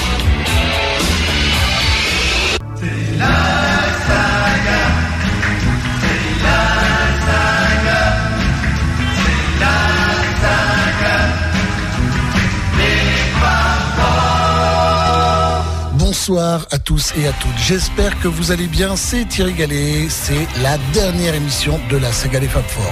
[16.30, 17.58] Bonsoir à tous et à toutes.
[17.58, 18.96] J'espère que vous allez bien.
[18.96, 20.10] C'est Thierry Gallet.
[20.10, 22.86] C'est la dernière émission de la saga des Fab Four.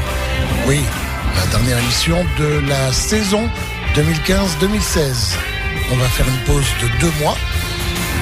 [0.66, 0.80] Oui,
[1.36, 3.48] la dernière émission de la saison
[3.94, 5.36] 2015-2016.
[5.92, 7.36] On va faire une pause de deux mois,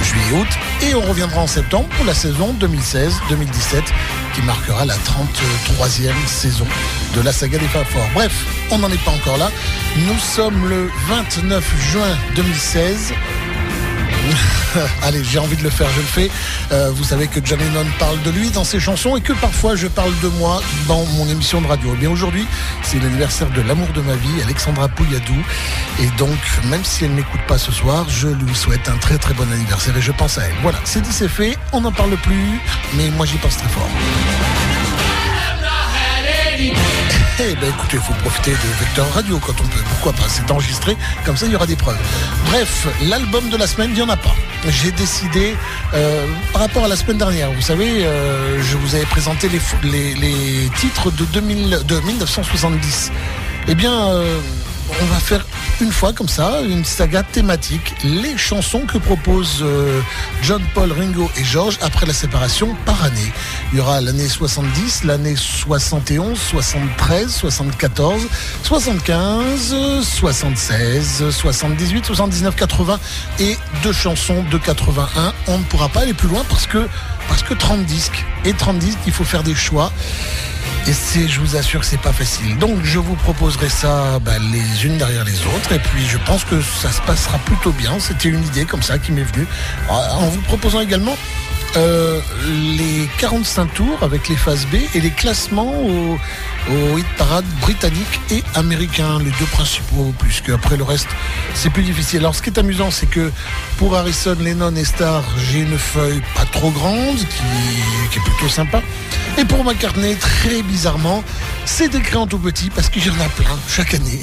[0.04, 0.50] juillet-août,
[0.84, 3.84] et on reviendra en septembre pour la saison 2016-2017
[4.34, 6.68] qui marquera la 33e saison
[7.16, 8.04] de la saga des Fab Four.
[8.14, 9.50] Bref, on n'en est pas encore là.
[9.95, 13.14] Nous sommes le 29 juin 2016.
[15.04, 16.32] Allez, j'ai envie de le faire, je le fais.
[16.72, 19.76] Euh, vous savez que John Lennon parle de lui dans ses chansons et que parfois
[19.76, 21.92] je parle de moi dans mon émission de radio.
[21.94, 22.45] Eh bien aujourd'hui,
[22.84, 25.36] c'est l'anniversaire de l'amour de ma vie, Alexandra Pouilladou.
[26.00, 29.34] Et donc, même si elle n'écoute pas ce soir, je lui souhaite un très très
[29.34, 30.56] bon anniversaire et je pense à elle.
[30.62, 32.60] Voilà, c'est dit, c'est fait, on n'en parle plus,
[32.95, 33.89] mais moi j'y pense très fort.
[37.38, 39.83] Eh ben écoutez, il faut profiter de Vecteur Radio quand on peut.
[39.89, 40.23] Pourquoi pas?
[40.30, 41.97] C'est enregistré, comme ça il y aura des preuves.
[42.45, 44.33] Bref, l'album de la semaine, il n'y en a pas.
[44.69, 45.53] J'ai décidé,
[45.94, 50.69] euh, par rapport à la semaine dernière, vous savez, euh, je vous avais présenté les,
[50.80, 53.11] titres de, 2000, de 1970.
[53.67, 54.39] Eh bien, euh,
[55.02, 55.45] on va faire
[55.81, 60.00] une fois comme ça, une saga thématique, les chansons que proposent euh,
[60.42, 63.34] John, Paul, Ringo et George après la séparation par année.
[63.72, 68.28] Il y aura l'année 70, l'année 71, 73, 74,
[68.64, 73.00] 75, 76, 78, 79, 80
[73.39, 75.34] et deux chansons de 81.
[75.48, 76.88] On ne pourra pas aller plus loin parce que,
[77.28, 78.23] parce que 30 disques.
[78.45, 79.92] Et 30 disques, il faut faire des choix.
[80.88, 82.58] Et c'est, je vous assure que c'est pas facile.
[82.58, 85.71] Donc je vous proposerai ça bah, les unes derrière les autres.
[85.71, 87.99] Et puis je pense que ça se passera plutôt bien.
[87.99, 89.48] C'était une idée comme ça qui m'est venue.
[89.89, 91.15] En vous proposant également
[91.77, 92.21] euh,
[92.77, 96.17] les 45 tours avec les phases B et les classements au,
[96.71, 101.10] au hit parade britannique et américain, les deux principaux, puisque après le reste,
[101.54, 102.20] c'est plus difficile.
[102.20, 103.30] Alors ce qui est amusant, c'est que
[103.77, 108.49] pour Harrison, Lennon et Starr, j'ai une feuille pas trop grande, qui, qui est plutôt
[108.49, 108.81] sympa.
[109.37, 111.23] Et pour McCartney, très bizarrement,
[111.63, 114.19] c'est écrit en tout petit, parce qu'il y en a plein chaque année.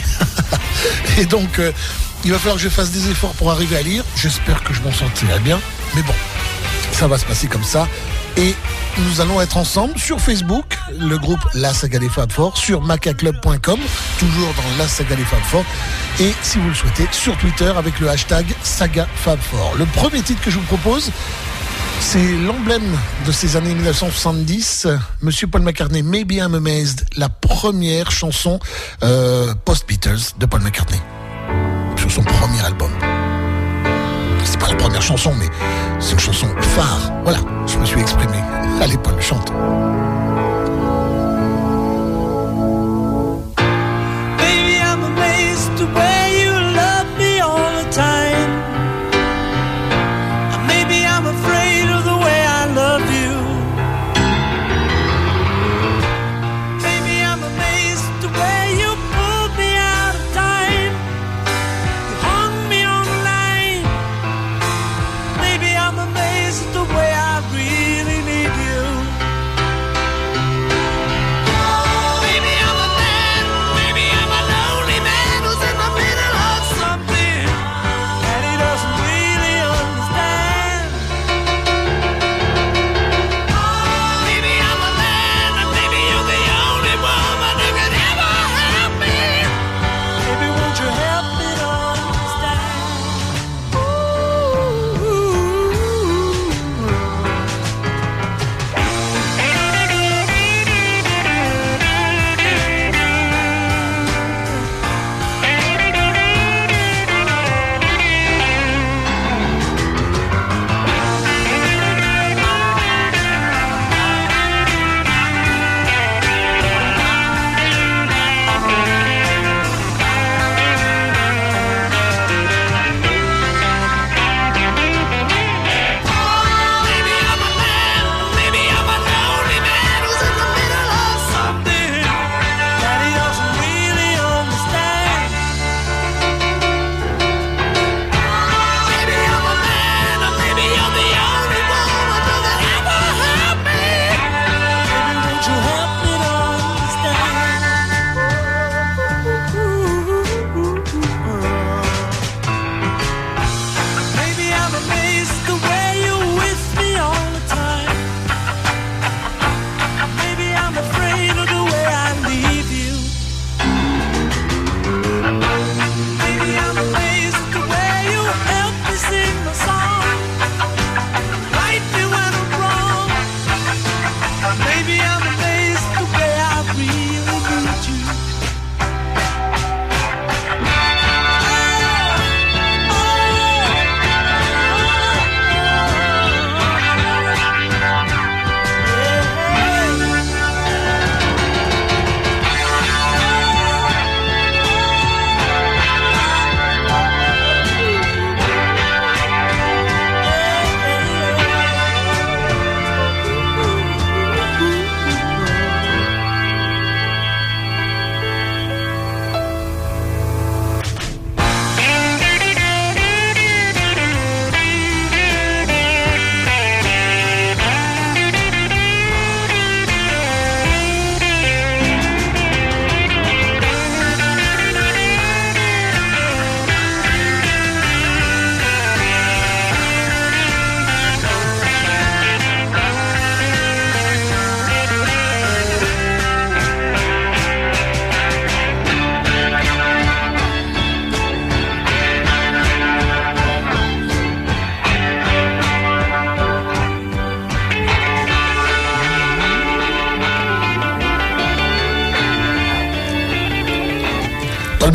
[1.19, 1.73] et donc, euh,
[2.27, 4.05] il va falloir que je fasse des efforts pour arriver à lire.
[4.17, 5.59] J'espère que je m'en sortirai bien.
[5.95, 6.13] Mais bon,
[6.93, 7.89] ça va se passer comme ça.
[8.37, 8.55] Et
[8.99, 13.81] nous allons être ensemble sur Facebook, le groupe La Saga des Fab Four, sur macaclub.com,
[14.19, 15.65] toujours dans La Saga des Fab Four,
[16.21, 19.77] et si vous le souhaitez, sur Twitter avec le hashtag Saga Fab Four.
[19.79, 21.11] Le premier titre que je vous propose,
[22.03, 22.83] c'est l'emblème
[23.27, 24.89] de ces années 1970,
[25.23, 28.59] Monsieur Paul McCartney, Maybe I'm Amazed, la première chanson
[29.03, 31.01] euh, post-Beatles de Paul McCartney,
[31.97, 32.91] sur son premier album
[34.45, 35.47] c'est pas la première chanson, mais
[35.99, 37.13] c'est une chanson phare.
[37.23, 38.37] Voilà, je me suis exprimé.
[38.81, 39.53] Allez, Paul, chante.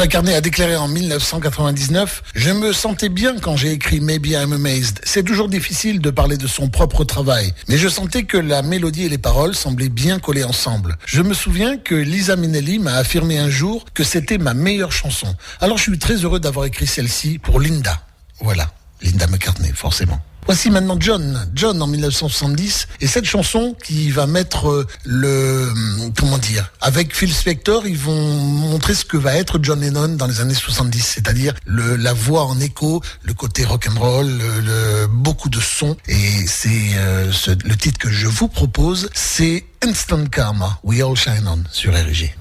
[0.07, 5.01] McCartney a déclaré en 1999 Je me sentais bien quand j'ai écrit Maybe I'm Amazed.
[5.03, 9.03] C'est toujours difficile de parler de son propre travail, mais je sentais que la mélodie
[9.03, 10.97] et les paroles semblaient bien coller ensemble.
[11.05, 15.35] Je me souviens que Lisa Minnelli m'a affirmé un jour que c'était ma meilleure chanson.
[15.59, 17.99] Alors je suis très heureux d'avoir écrit celle-ci pour Linda.
[18.39, 18.71] Voilà,
[19.01, 20.21] Linda McCartney, forcément.
[20.57, 26.11] Voici maintenant John, John en 1970, et cette chanson qui va mettre euh, le, hum,
[26.17, 30.25] comment dire, avec Phil Spector, ils vont montrer ce que va être John Lennon dans
[30.25, 35.07] les années 70, c'est-à-dire la voix en écho, le côté rock and roll, le, le-
[35.07, 37.31] beaucoup de sons, et c'est euh,
[37.63, 42.33] le titre que je vous propose, c'est Instant Karma, We All Shine On sur RG.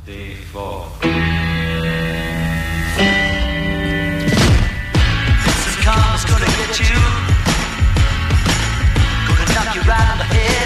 [10.18, 10.65] The head.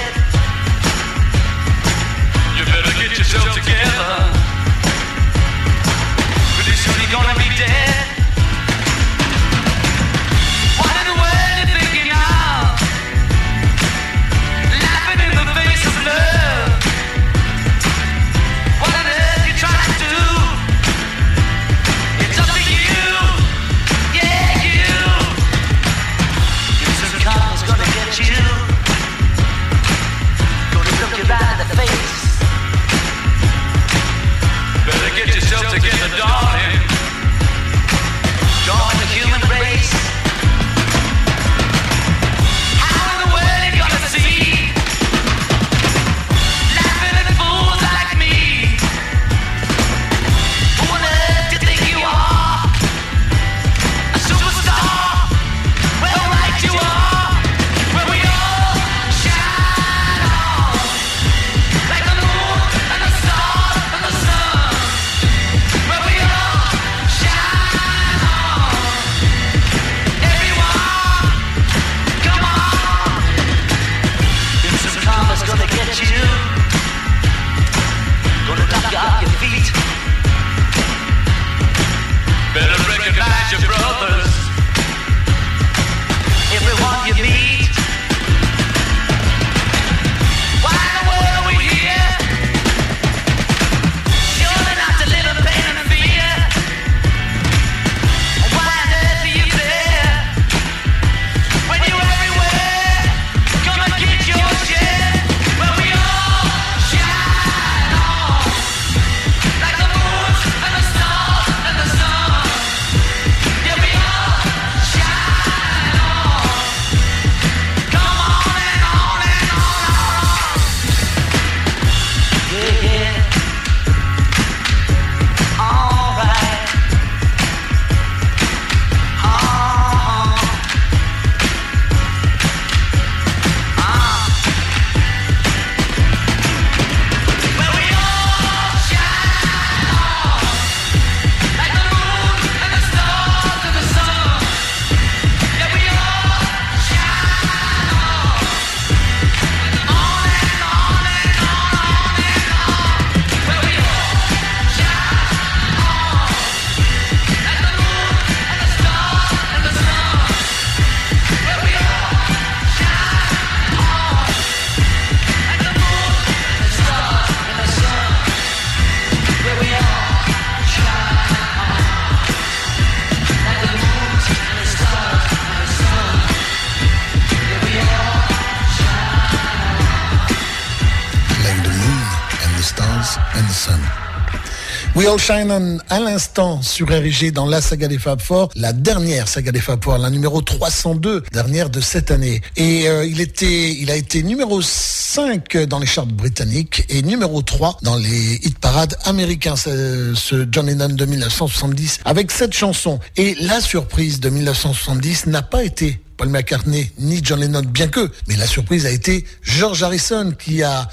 [185.10, 186.86] We All Shine On à l'instant sur
[187.32, 191.24] dans la saga des Fab Four, la dernière saga des Fab Four, la numéro 302,
[191.32, 192.40] dernière de cette année.
[192.56, 197.42] Et euh, il était, il a été numéro 5 dans les charts britanniques et numéro
[197.42, 203.00] 3 dans les hit parades américains, ce, ce John Lennon de 1970 avec cette chanson.
[203.16, 208.10] Et la surprise de 1970 n'a pas été Paul McCartney ni John Lennon, bien que,
[208.28, 210.86] mais la surprise a été George Harrison qui a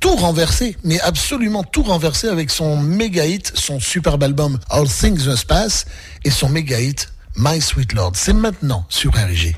[0.00, 5.26] tout renversé, mais absolument tout renversé avec son méga hit, son superbe album All Things
[5.26, 5.86] Must Pass
[6.24, 8.12] et son méga hit My Sweet Lord.
[8.14, 9.56] C'est maintenant sur RG.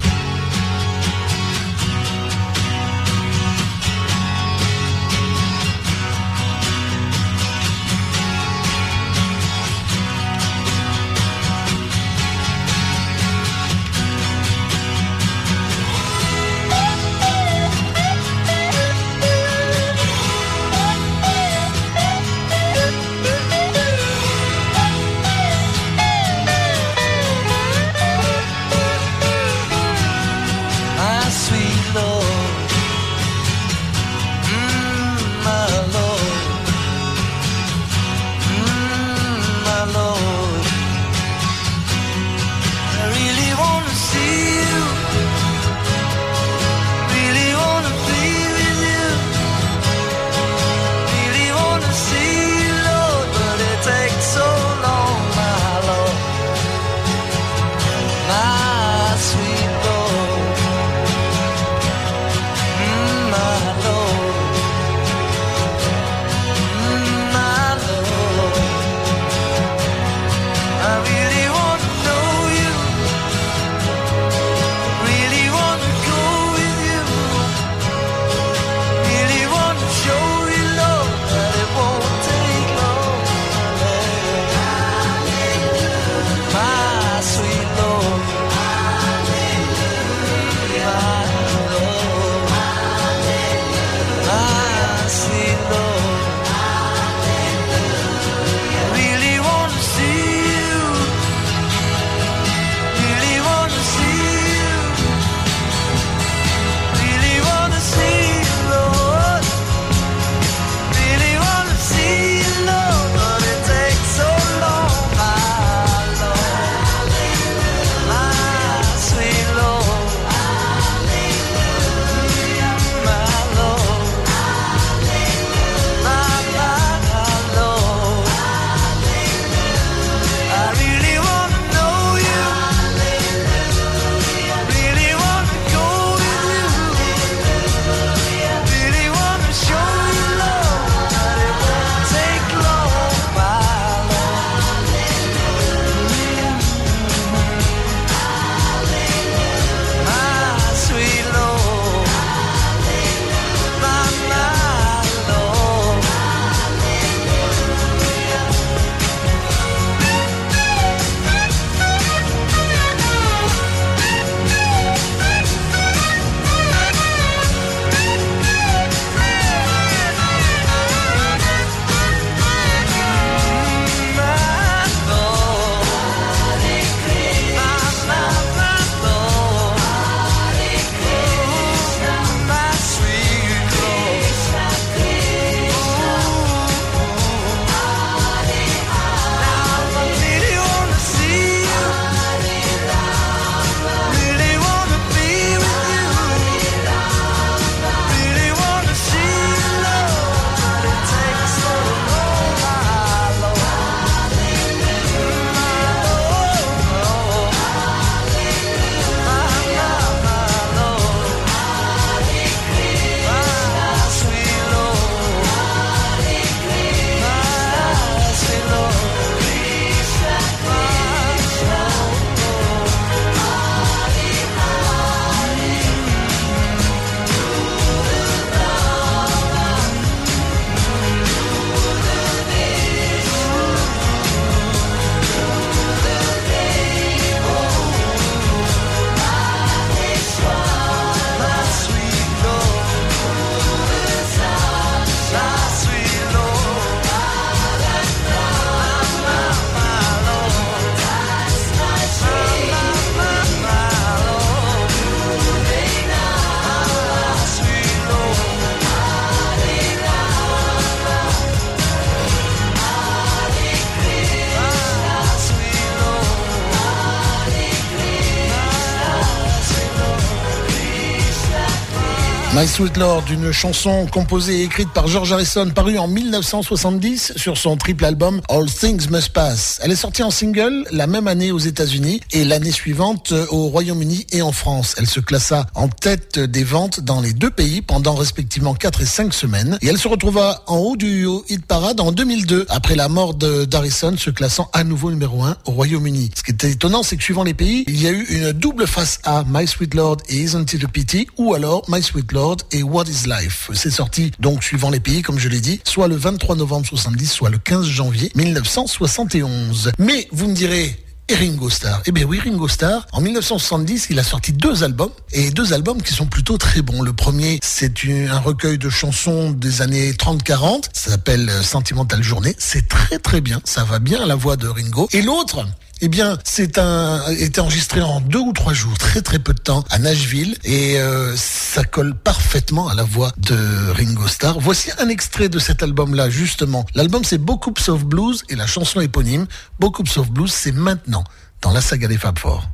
[272.58, 277.56] My Sweet Lord, une chanson composée et écrite par George Harrison, parue en 1970 sur
[277.56, 279.78] son triple album All Things Must Pass.
[279.80, 284.26] Elle est sortie en single la même année aux États-Unis et l'année suivante au Royaume-Uni
[284.32, 284.96] et en France.
[284.98, 289.06] Elle se classa en tête des ventes dans les deux pays pendant respectivement 4 et
[289.06, 293.08] 5 semaines et elle se retrouva en haut du hit parade en 2002 après la
[293.08, 296.32] mort d'Harrison se classant à nouveau numéro 1 au Royaume-Uni.
[296.34, 298.88] Ce qui était étonnant, c'est que suivant les pays, il y a eu une double
[298.88, 302.47] face A, My Sweet Lord et Isn't It a Pity ou alors My Sweet Lord
[302.72, 303.70] et What is Life.
[303.74, 307.26] C'est sorti donc suivant les pays, comme je l'ai dit, soit le 23 novembre 70,
[307.30, 309.92] soit le 15 janvier 1971.
[309.98, 312.00] Mais vous me direz, et Ringo Starr?
[312.06, 316.00] Eh bien oui, Ringo Starr, en 1970, il a sorti deux albums, et deux albums
[316.02, 317.02] qui sont plutôt très bons.
[317.02, 322.54] Le premier, c'est un recueil de chansons des années 30-40, ça s'appelle euh, Sentimental Journée,
[322.58, 325.08] c'est très très bien, ça va bien à la voix de Ringo.
[325.12, 325.66] Et l'autre,
[326.00, 329.58] eh bien, c'est un été enregistré en deux ou trois jours, très très peu de
[329.58, 333.56] temps, à Nashville, et euh, ça colle parfaitement à la voix de
[333.90, 334.58] Ringo Starr.
[334.60, 336.86] Voici un extrait de cet album-là, justement.
[336.94, 339.46] L'album, c'est Bocoops of Blues, et la chanson éponyme,
[339.80, 341.24] Bocoops of Blues, c'est maintenant,
[341.62, 342.68] dans la saga des Fab Four.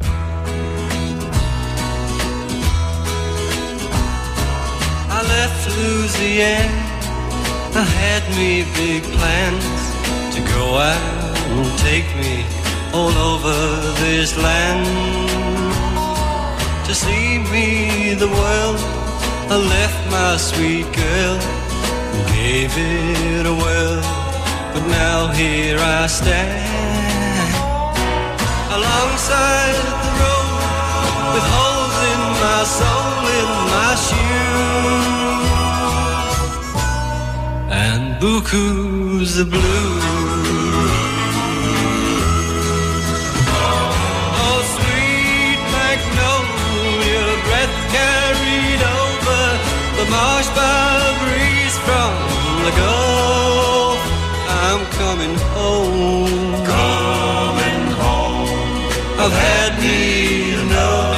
[10.34, 11.14] To go out
[11.78, 12.63] take me
[12.94, 13.58] all over
[14.04, 14.86] this land.
[16.86, 18.80] To see me the world,
[19.54, 21.36] I left my sweet girl
[22.14, 24.00] and gave it a whirl.
[24.72, 26.64] But now here I stand
[28.78, 30.54] alongside the road
[31.34, 34.84] with holes in my soul in my shoes
[37.84, 40.13] and bukus the blue.
[54.98, 56.54] Coming home.
[56.64, 58.48] Coming home.
[59.22, 61.14] I've had me enough.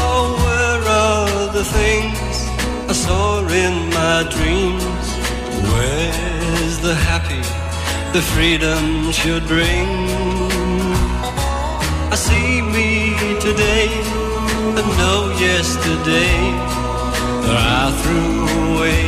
[0.00, 2.36] Oh, where are the things
[2.88, 5.06] I saw in my dreams?
[5.72, 7.37] Where's the happy
[8.18, 9.86] the freedom should bring?
[12.14, 13.88] I see me today
[14.78, 16.38] and know yesterday
[17.44, 18.32] that I threw
[18.70, 19.04] away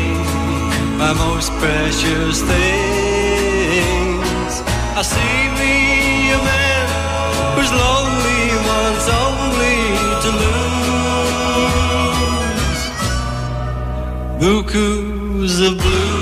[1.02, 4.52] my most precious things.
[5.00, 5.76] I see me
[6.38, 6.86] a man
[7.54, 8.44] who's lonely
[8.78, 9.80] once only
[10.22, 10.80] to lose
[14.40, 16.19] bukus of blue.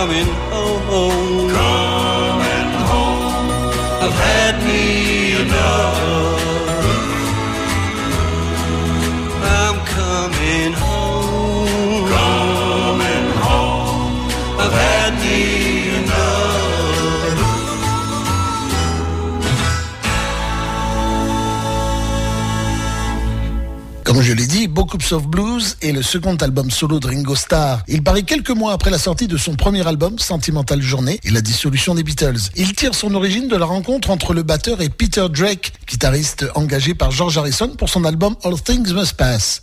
[0.00, 0.29] Coming
[24.90, 27.84] Bocoops of Blues est le second album solo de Ringo Starr.
[27.86, 31.40] Il paraît quelques mois après la sortie de son premier album, Sentimental Journée, et la
[31.42, 32.40] dissolution des Beatles.
[32.56, 36.94] Il tire son origine de la rencontre entre le batteur et Peter Drake, guitariste engagé
[36.94, 39.62] par George Harrison pour son album All Things Must Pass.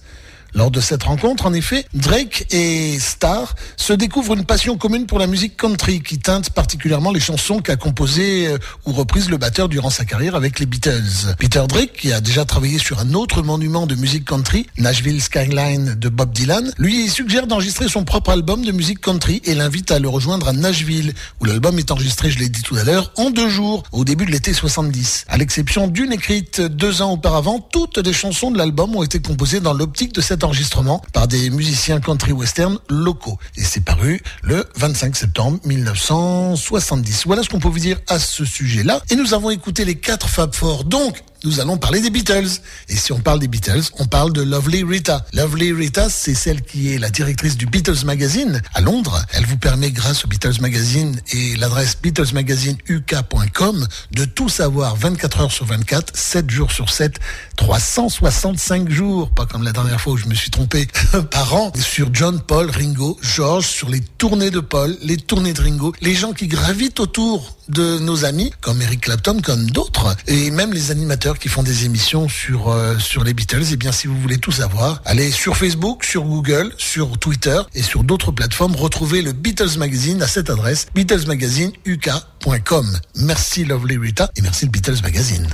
[0.53, 5.19] Lors de cette rencontre, en effet, Drake et Starr se découvrent une passion commune pour
[5.19, 9.69] la musique country qui teinte particulièrement les chansons qu'a composées euh, ou reprises le batteur
[9.69, 11.35] durant sa carrière avec les Beatles.
[11.37, 15.95] Peter Drake, qui a déjà travaillé sur un autre monument de musique country, Nashville Skyline
[15.95, 19.99] de Bob Dylan, lui suggère d'enregistrer son propre album de musique country et l'invite à
[19.99, 23.29] le rejoindre à Nashville, où l'album est enregistré, je l'ai dit tout à l'heure, en
[23.29, 25.25] deux jours, au début de l'été 70.
[25.27, 29.59] À l'exception d'une écrite deux ans auparavant, toutes les chansons de l'album ont été composées
[29.59, 33.37] dans l'optique de cet enregistrement par des musiciens country western locaux.
[33.57, 37.25] Et c'est paru le 25 septembre 1970.
[37.25, 39.01] Voilà ce qu'on peut vous dire à ce sujet-là.
[39.09, 40.85] Et nous avons écouté les quatre Fab Four.
[40.85, 42.47] Donc, nous allons parler des Beatles.
[42.89, 45.25] Et si on parle des Beatles, on parle de Lovely Rita.
[45.33, 49.23] Lovely Rita, c'est celle qui est la directrice du Beatles Magazine à Londres.
[49.33, 55.51] Elle vous permet, grâce au Beatles Magazine et l'adresse BeatlesMagazineUK.com, de tout savoir 24 heures
[55.51, 57.15] sur 24, 7 jours sur 7,
[57.55, 60.87] 365 jours, pas comme la dernière fois où je me suis trompé,
[61.31, 65.61] par an, sur John, Paul, Ringo, George, sur les tournées de Paul, les tournées de
[65.61, 70.51] Ringo, les gens qui gravitent autour de nos amis, comme Eric Clapton, comme d'autres, et
[70.51, 73.73] même les animateurs qui font des émissions sur, euh, sur les Beatles.
[73.73, 77.83] Et bien, si vous voulez tout savoir, allez sur Facebook, sur Google, sur Twitter et
[77.83, 82.99] sur d'autres plateformes, retrouvez le Beatles Magazine à cette adresse, BeatlesMagazineUK.com.
[83.15, 85.47] Merci Lovely Rita et merci le Beatles Magazine.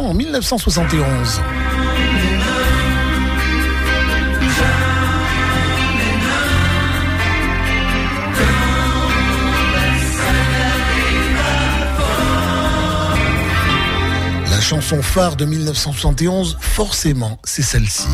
[0.00, 1.40] En 1971.
[14.50, 18.08] La chanson phare de 1971, forcément, c'est celle-ci.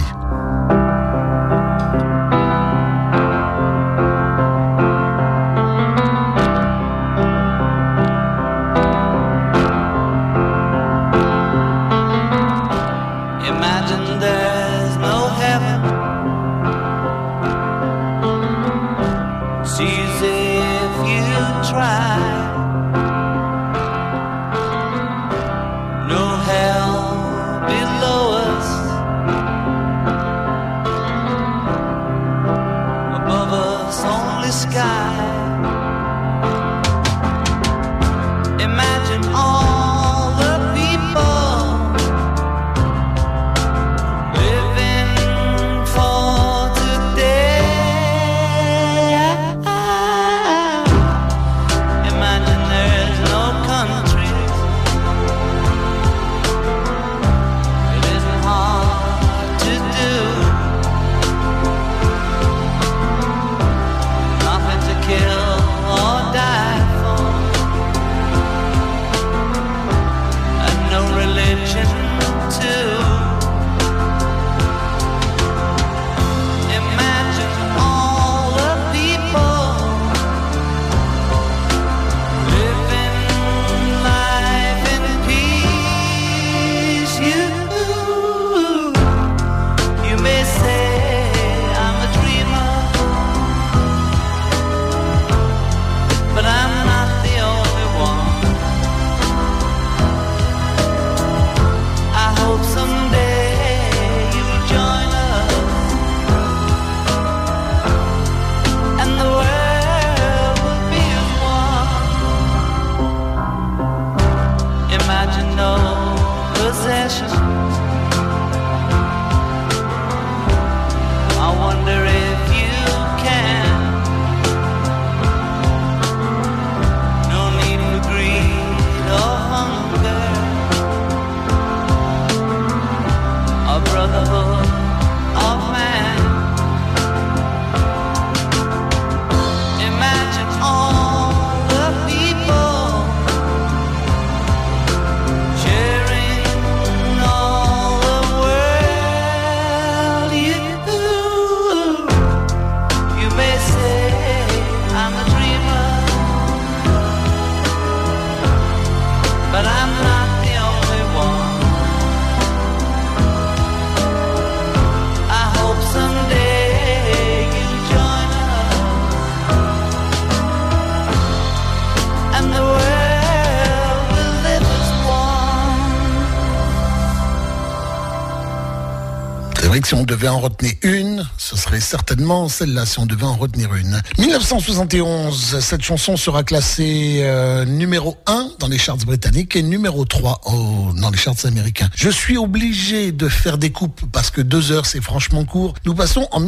[179.88, 183.74] Si on devait en retenir une, ce serait certainement celle-là, si on devait en retenir
[183.74, 184.02] une.
[184.18, 190.42] 1971, cette chanson sera classée euh, numéro 1 dans les charts britanniques et numéro 3
[190.44, 191.88] au- dans les charts américains.
[191.94, 195.72] Je suis obligé de faire des coupes parce que deux heures, c'est franchement court.
[195.86, 196.40] Nous passons en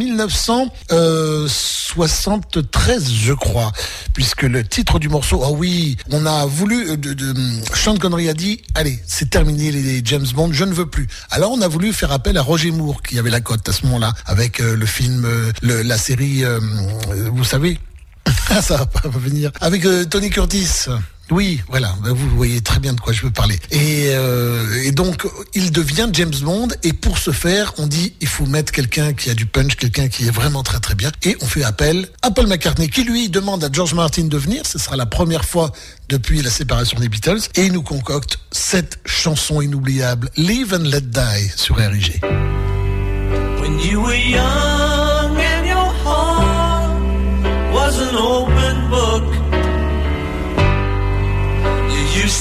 [1.97, 3.73] 1973, je crois,
[4.15, 7.35] puisque le titre du morceau, ah oui, on a voulu, euh, de, de,
[7.75, 11.09] Sean Connery a dit, allez, c'est terminé les James Bond, je ne veux plus.
[11.31, 13.85] Alors on a voulu faire appel à Roger Moore, qui avait la cote à ce
[13.87, 16.45] moment-là, avec euh, le film, euh, la série,
[17.33, 17.79] vous savez,
[18.51, 20.87] Ah, ça va pas venir, avec euh, Tony Curtis.
[21.31, 23.57] Oui, voilà, bah, vous voyez très bien de quoi je veux parler.
[23.71, 28.27] Et, euh, et donc, il devient James Bond, et pour ce faire, on dit il
[28.27, 31.37] faut mettre quelqu'un qui a du punch, quelqu'un qui est vraiment très très bien, et
[31.41, 34.79] on fait appel à Paul McCartney, qui lui demande à George Martin de venir, ce
[34.79, 35.71] sera la première fois
[36.09, 41.03] depuis la séparation des Beatles, et il nous concocte cette chanson inoubliable, Live and Let
[41.03, 42.21] Die, sur RIG.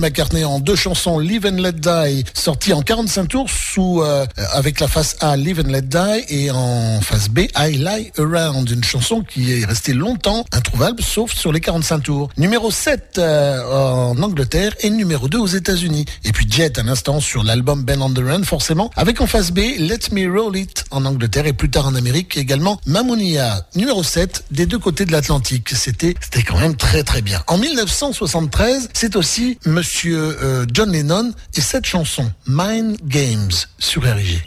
[0.00, 4.88] McCartney en deux chansons, Live and Let Die, sorti en 45 tours euh, avec la
[4.88, 9.22] face A, Live and Let Die, et en face B, I Lie Around, une chanson
[9.22, 12.28] qui est restée longtemps introuvable, sauf sur les 45 tours.
[12.38, 16.06] Numéro 7 euh, en Angleterre et numéro 2 aux États-Unis.
[16.24, 19.50] Et puis Jet, un instant, sur l'album Ben on the Run, forcément, avec en face
[19.52, 24.02] B, Let Me Roll It en Angleterre et plus tard en Amérique également, Mamounia, numéro
[24.02, 25.68] 7, des deux côtés de l'Atlantique.
[25.74, 27.42] C'était, c'était quand même très très bien.
[27.46, 34.42] En 1973, c'est aussi Monsieur euh, John Lennon et cette chanson, Mind Games, sur RG.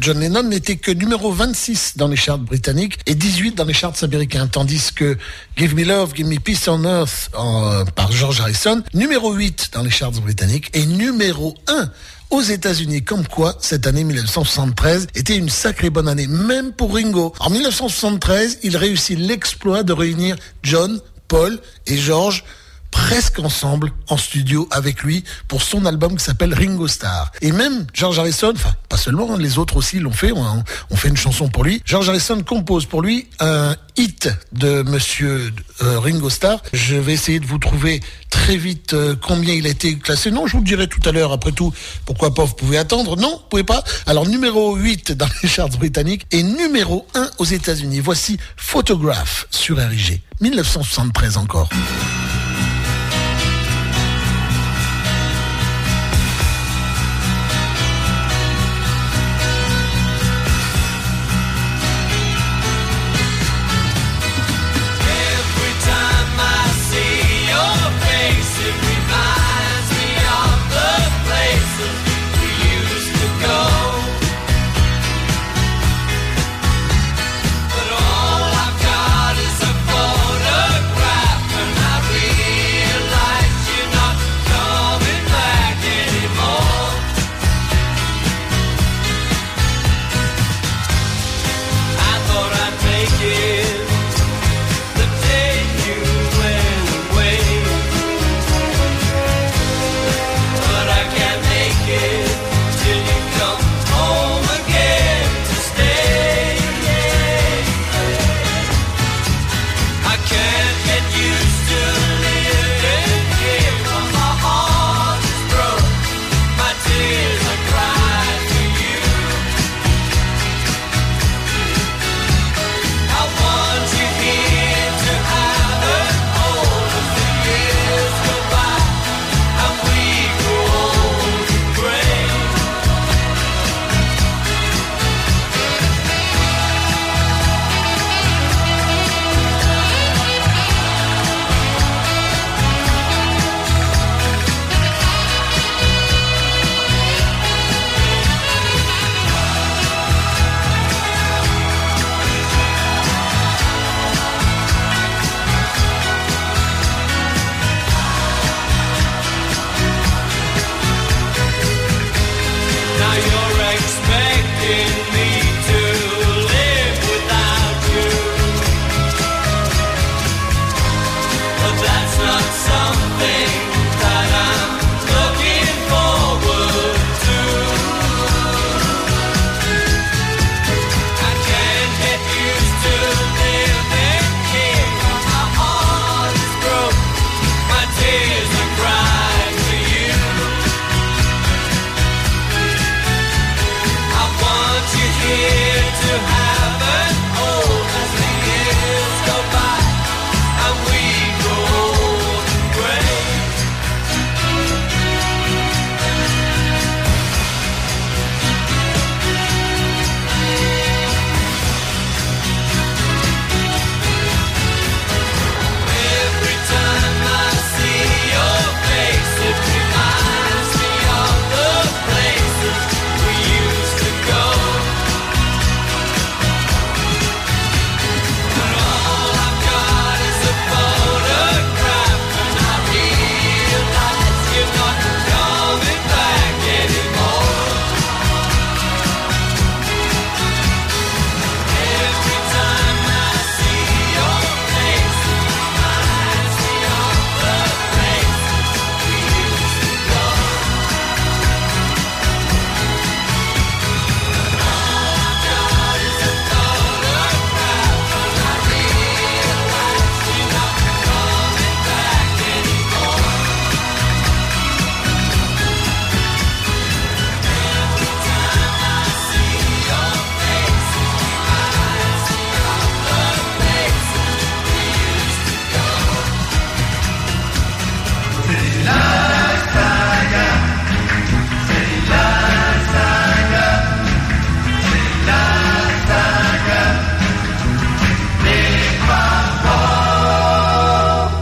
[0.00, 3.94] John Lennon n'était que numéro 26 dans les charts britanniques et 18 dans les charts
[4.02, 5.16] américains, tandis que
[5.56, 9.82] Give Me Love, Give Me Peace on Earth en- par George Harrison, numéro 8 dans
[9.82, 11.90] les charts britanniques et numéro 1
[12.30, 13.02] aux États-Unis.
[13.02, 17.32] Comme quoi, cette année 1973 était une sacrée bonne année, même pour Ringo.
[17.40, 22.44] En 1973, il réussit l'exploit de réunir John, Paul et George
[22.90, 27.30] presque ensemble en studio avec lui pour son album qui s'appelle Ringo Starr.
[27.40, 31.16] Et même George Harrison, enfin seulement, hein, les autres aussi l'ont fait, on, fait une
[31.16, 31.82] chanson pour lui.
[31.84, 36.62] George Harrison compose pour lui un hit de Monsieur euh, Ringo Starr.
[36.72, 40.30] Je vais essayer de vous trouver très vite euh, combien il a été classé.
[40.30, 41.32] Non, je vous le dirai tout à l'heure.
[41.32, 41.72] Après tout,
[42.04, 43.16] pourquoi pas, vous pouvez attendre.
[43.16, 43.82] Non, vous pouvez pas.
[44.06, 48.00] Alors numéro 8 dans les charts britanniques et numéro 1 aux États-Unis.
[48.00, 50.20] Voici Photograph sur RIG.
[50.40, 51.68] 1973 encore.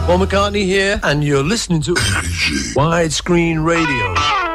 [0.09, 1.93] Paul McCartney here, and you're listening to
[2.73, 4.48] Widescreen Radio.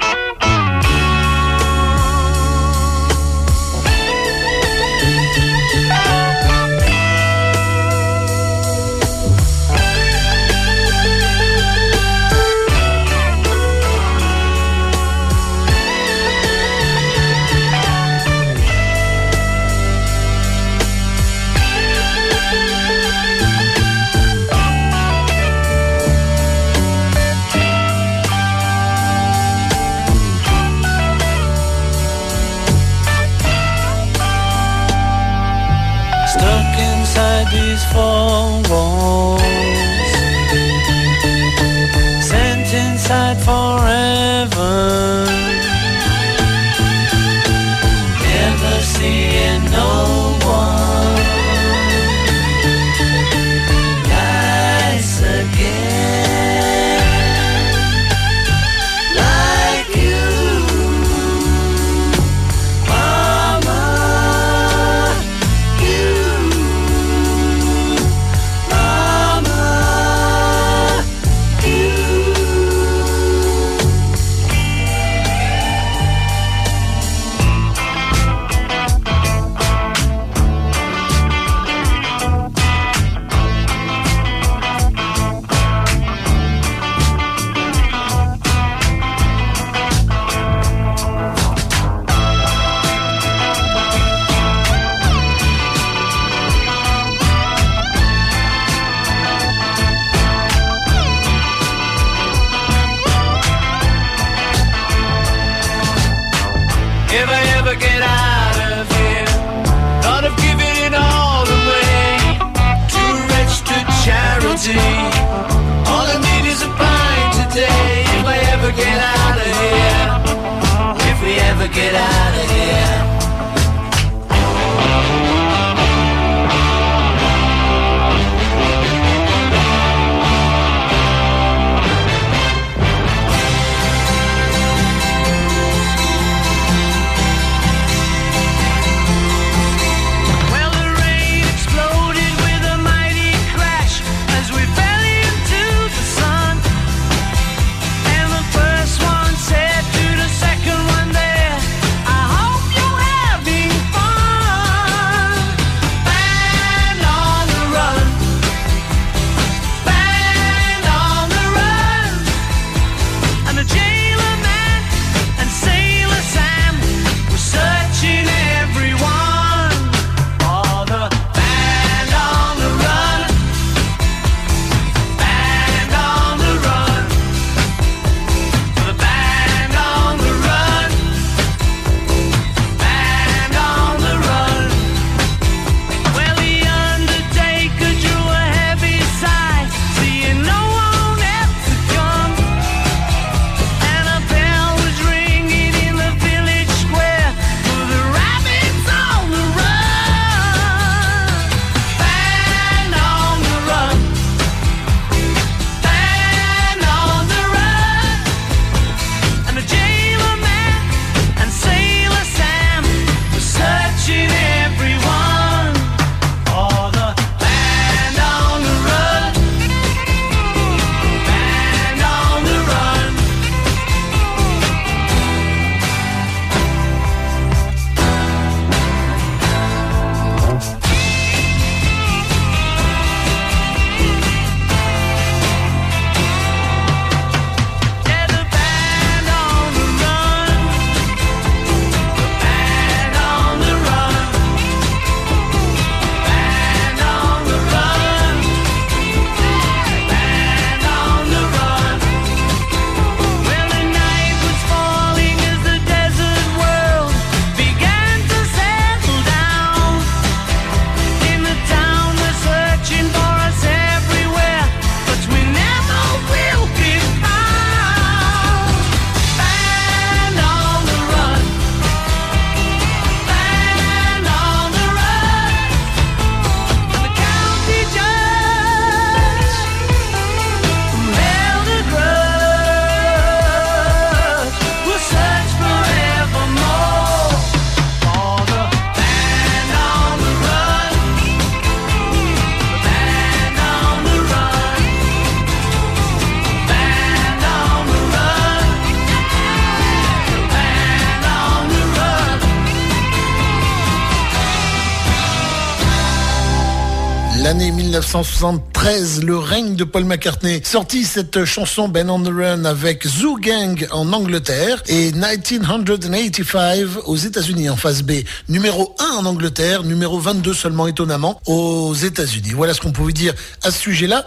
[308.15, 310.61] 1973, le règne de Paul McCartney.
[310.63, 317.17] Sorti cette chanson Ben on the Run avec Zoo Gang en Angleterre et 1985 aux
[317.17, 318.13] États-Unis en phase B.
[318.49, 322.53] Numéro 1 en Angleterre, numéro 22 seulement étonnamment aux États-Unis.
[322.55, 323.35] Voilà ce qu'on pouvait dire
[323.65, 324.25] à ce sujet-là.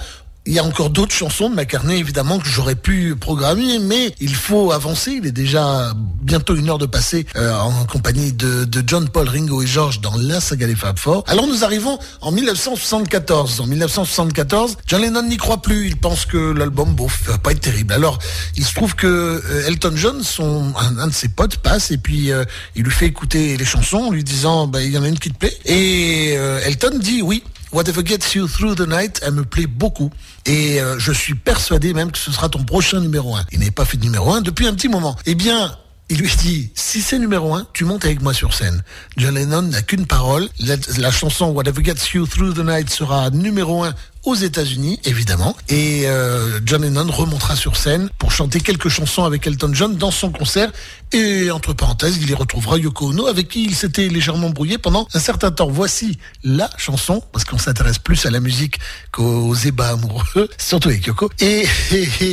[0.48, 4.34] Il y a encore d'autres chansons de McCartney, évidemment, que j'aurais pu programmer, mais il
[4.34, 5.20] faut avancer.
[5.22, 5.92] Il est déjà
[6.22, 10.16] bientôt une heure de passer euh, en compagnie de, John, Paul, Ringo et George dans
[10.16, 11.26] la saga des Fab Four.
[11.28, 13.60] Alors nous arrivons en 1974.
[13.60, 15.88] En 1974, John Lennon n'y croit plus.
[15.88, 17.92] Il pense que l'album, bof, va pas être terrible.
[17.92, 18.18] Alors,
[18.56, 22.32] il se trouve que euh, Elton John, son, un, de ses potes, passe et puis
[22.32, 22.46] euh,
[22.78, 25.20] il lui fait écouter les chansons en lui disant, bah, il y en a une
[25.20, 25.58] qui te plaît.
[25.66, 27.44] Et Elton dit oui.
[27.72, 30.10] Whatever Gets You Through the Night, elle me plaît beaucoup.
[30.46, 33.46] Et euh, je suis persuadé même que ce sera ton prochain numéro 1.
[33.52, 35.16] Il n'est pas fait de numéro 1 depuis un petit moment.
[35.26, 35.78] Eh bien,
[36.10, 38.82] il lui dit, si c'est numéro 1, tu montes avec moi sur scène.
[39.18, 40.48] John Lennon n'a qu'une parole.
[40.60, 43.94] La, la chanson Whatever Gets You Through the Night sera numéro 1
[44.28, 45.56] aux États-Unis, évidemment.
[45.70, 50.12] Et euh, John Lennon remontera sur scène pour chanter quelques chansons avec Elton John dans
[50.12, 50.70] son concert.
[51.14, 55.08] Et entre parenthèses, il y retrouvera Yoko Ono, avec qui il s'était légèrement brouillé pendant
[55.14, 55.70] un certain temps.
[55.70, 58.80] Voici la chanson, parce qu'on s'intéresse plus à la musique
[59.14, 61.30] qu'aux ébats amoureux, surtout avec Yoko.
[61.40, 61.66] Et,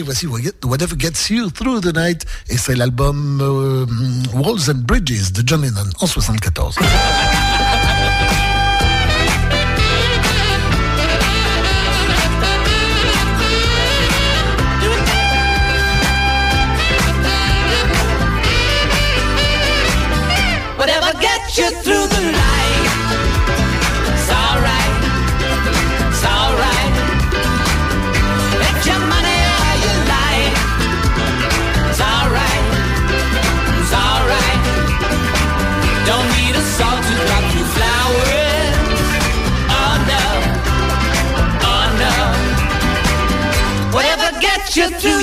[0.03, 2.27] voici Whatever Gets You Through the Night.
[2.49, 3.87] Et c'est l'album euh,
[4.33, 6.75] Walls and Bridges de John Lennon en 74.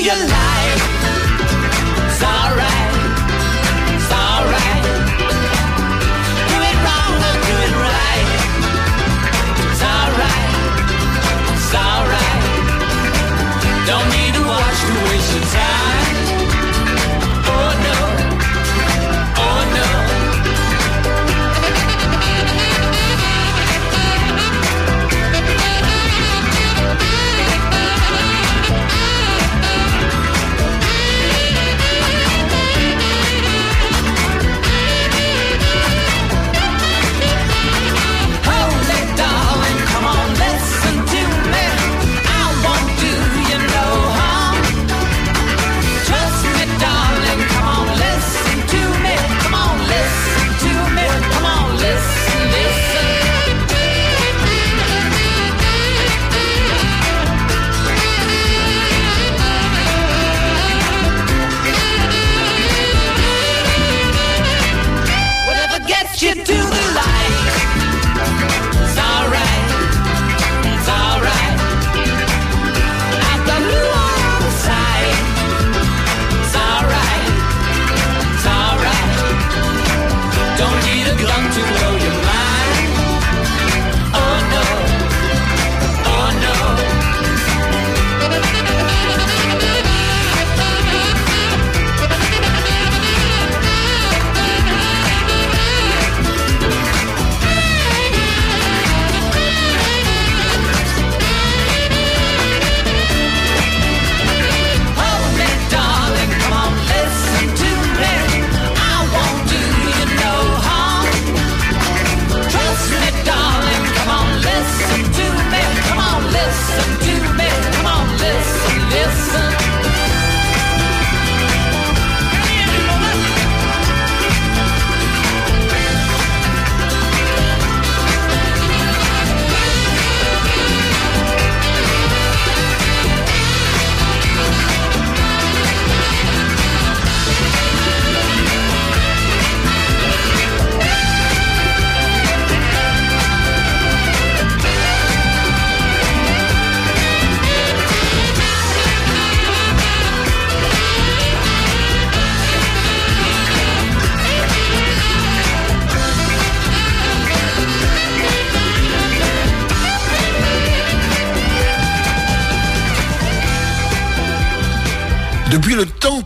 [0.03, 0.50] Your life.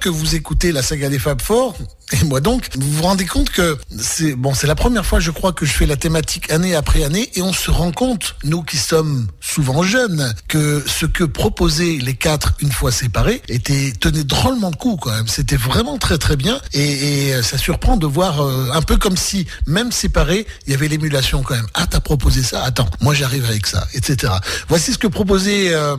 [0.06, 1.76] Que vous écoutez la saga des Fab Four,
[2.12, 5.32] et moi donc, vous vous rendez compte que c'est bon, c'est la première fois, je
[5.32, 8.62] crois, que je fais la thématique année après année, et on se rend compte, nous
[8.62, 14.24] qui sommes souvent jeunes, que ce que proposaient les quatre une fois séparés était tenait
[14.24, 15.28] drôlement de coup quand même.
[15.28, 19.18] C'était vraiment très très bien, et, et ça surprend de voir euh, un peu comme
[19.18, 21.66] si même séparés, il y avait l'émulation quand même.
[21.74, 22.62] Ah, t'as proposé ça?
[22.62, 24.34] Attends, moi j'arrive avec ça, etc.
[24.70, 25.98] Voici ce que proposait euh,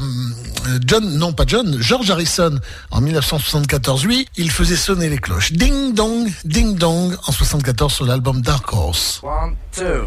[0.87, 2.59] John, non pas John, George Harrison,
[2.91, 5.53] en 1974, lui, il faisait sonner les cloches.
[5.53, 9.21] Ding dong, ding dong, en 74 sur l'album Dark Horse.
[9.23, 10.07] One, two.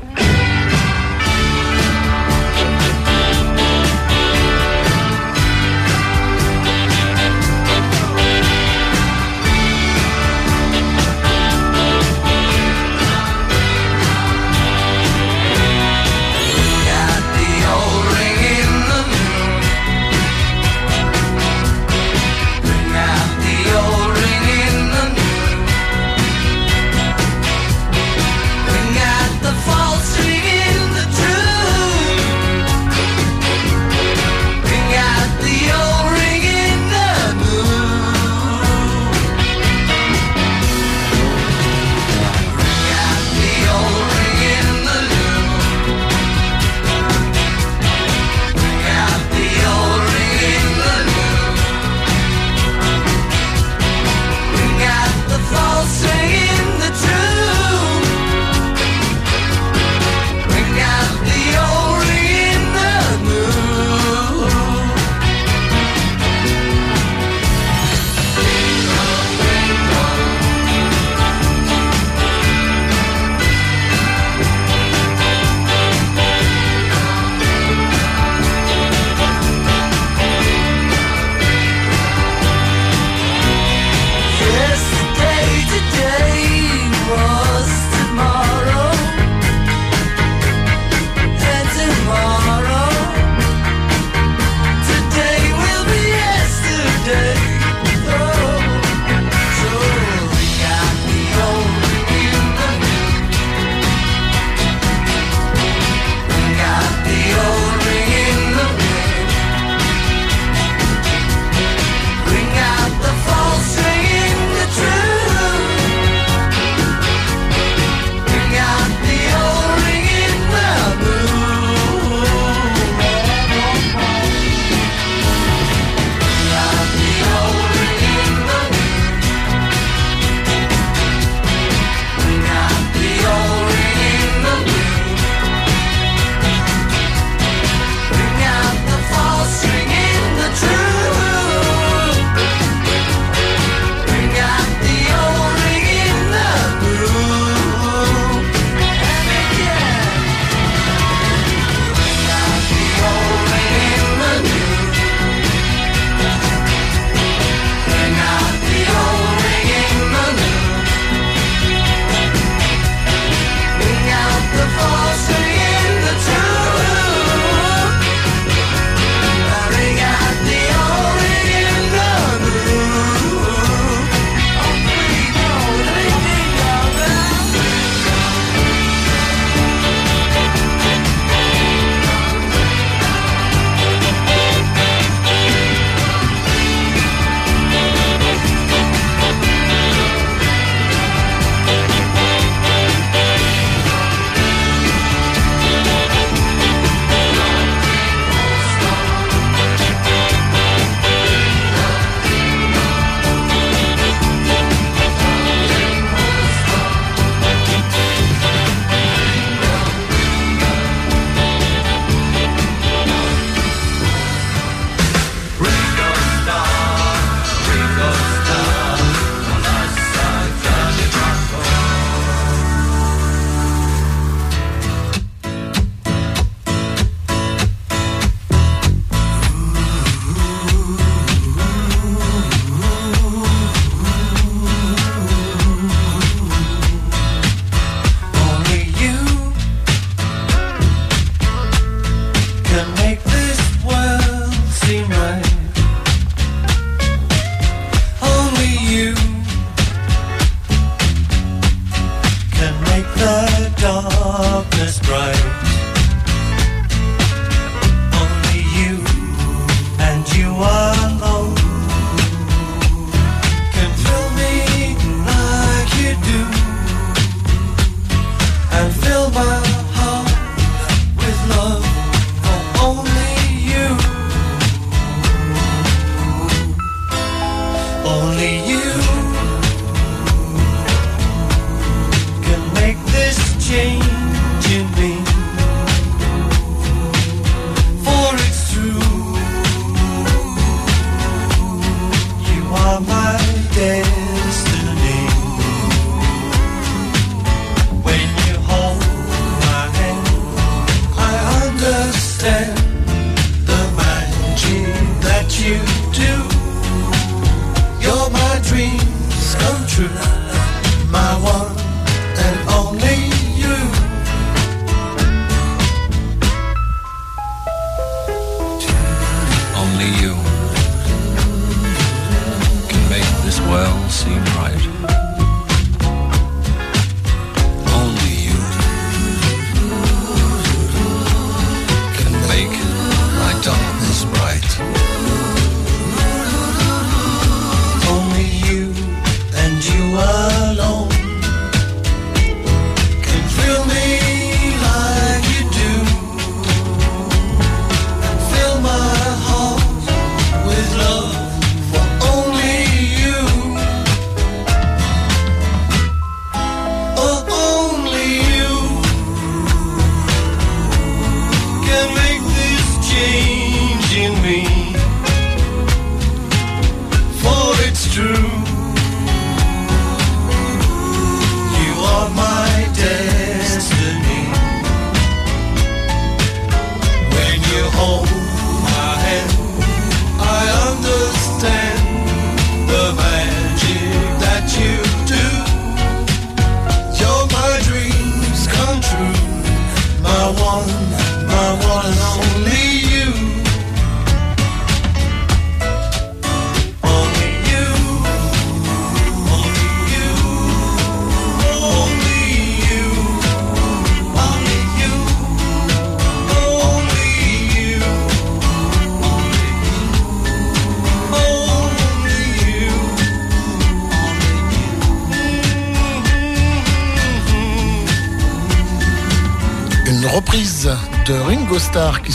[293.90, 294.19] yeah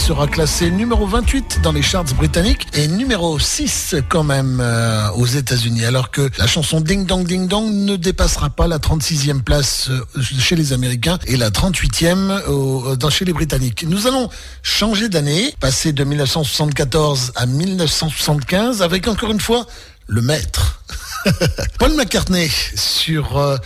[0.05, 5.25] sera classée numéro 28 dans les charts britanniques et numéro 6 quand même euh, aux
[5.25, 5.83] États-Unis.
[5.83, 10.05] Alors que la chanson Ding Dong Ding Dong ne dépassera pas la 36e place euh,
[10.21, 13.83] chez les Américains et la 38e au- dans, chez les Britanniques.
[13.87, 14.29] Nous allons
[14.61, 19.65] changer d'année, passer de 1974 à 1975 avec encore une fois
[20.05, 20.83] le maître.
[21.79, 23.57] Paul McCartney sur euh,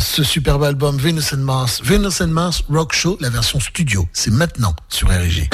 [0.00, 4.08] ce superbe album Venus and Mars, Venus and Mars Rock Show, la version studio.
[4.12, 5.48] C'est maintenant sur RG.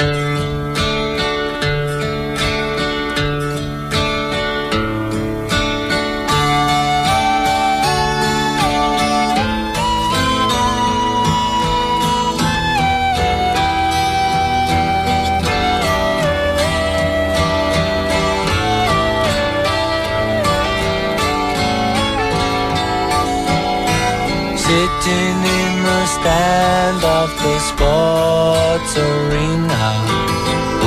[27.43, 29.85] The sports arena,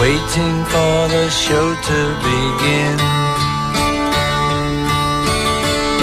[0.00, 2.96] waiting for the show to begin.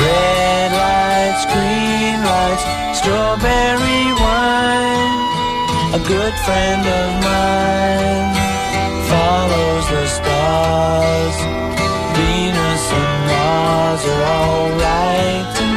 [0.04, 2.66] Red lights, green lights,
[3.00, 5.20] strawberry wine.
[5.98, 8.32] A good friend of mine
[9.12, 11.38] follows the stars.
[12.18, 15.71] Venus and Mars are alright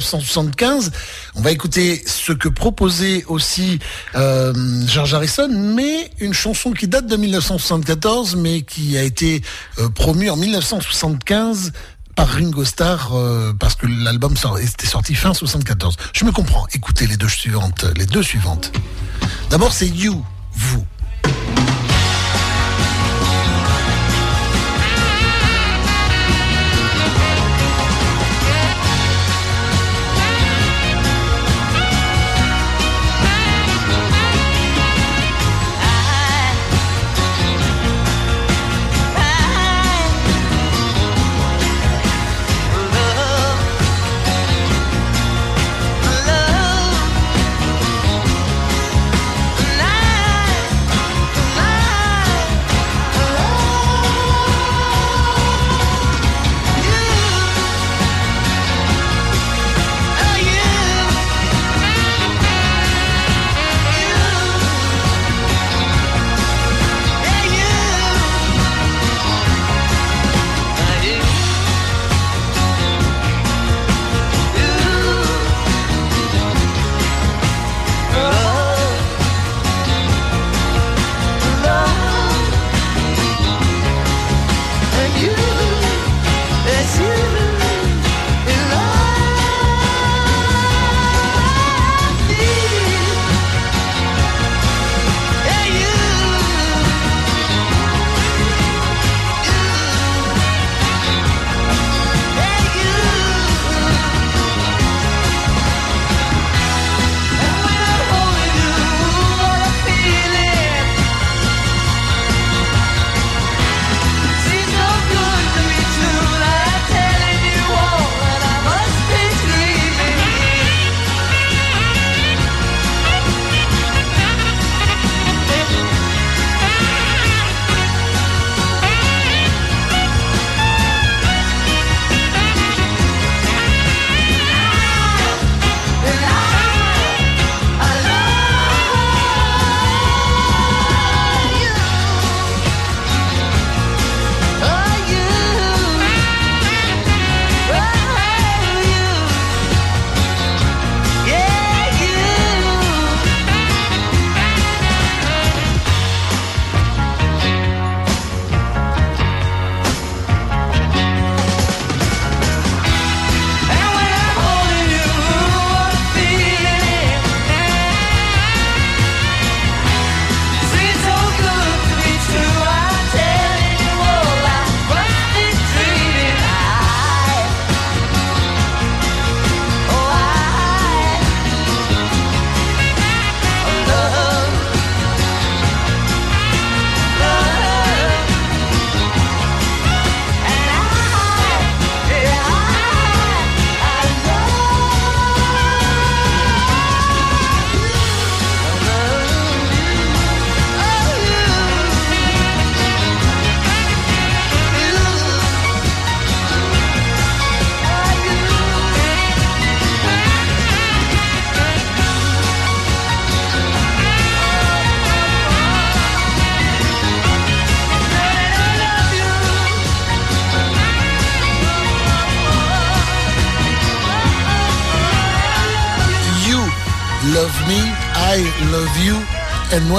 [0.00, 0.92] 1975,
[1.34, 3.78] on va écouter ce que proposait aussi
[4.14, 4.52] euh,
[4.86, 9.42] George Harrison, mais une chanson qui date de 1974, mais qui a été
[9.78, 11.72] euh, promue en 1975
[12.16, 15.96] par Ringo Starr, euh, parce que l'album était sorti fin 74.
[16.14, 16.66] Je me comprends.
[16.72, 17.84] Écoutez les deux suivantes.
[17.96, 18.72] Les deux suivantes.
[19.50, 20.24] D'abord, c'est You,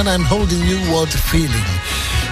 [0.08, 1.50] I'm Holding You, What Feeling.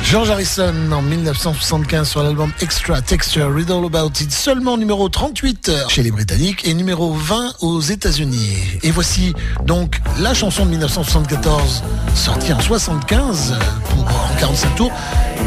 [0.04, 5.72] George Harrison en 1975 sur l'album Extra Texture, Read All About It, seulement numéro 38
[5.88, 8.80] chez les Britanniques et numéro 20 aux États-Unis.
[8.82, 9.34] Et voici
[9.66, 11.84] donc la chanson de 1974
[12.16, 13.56] sortie en 75
[13.90, 14.92] pour en 45 tours,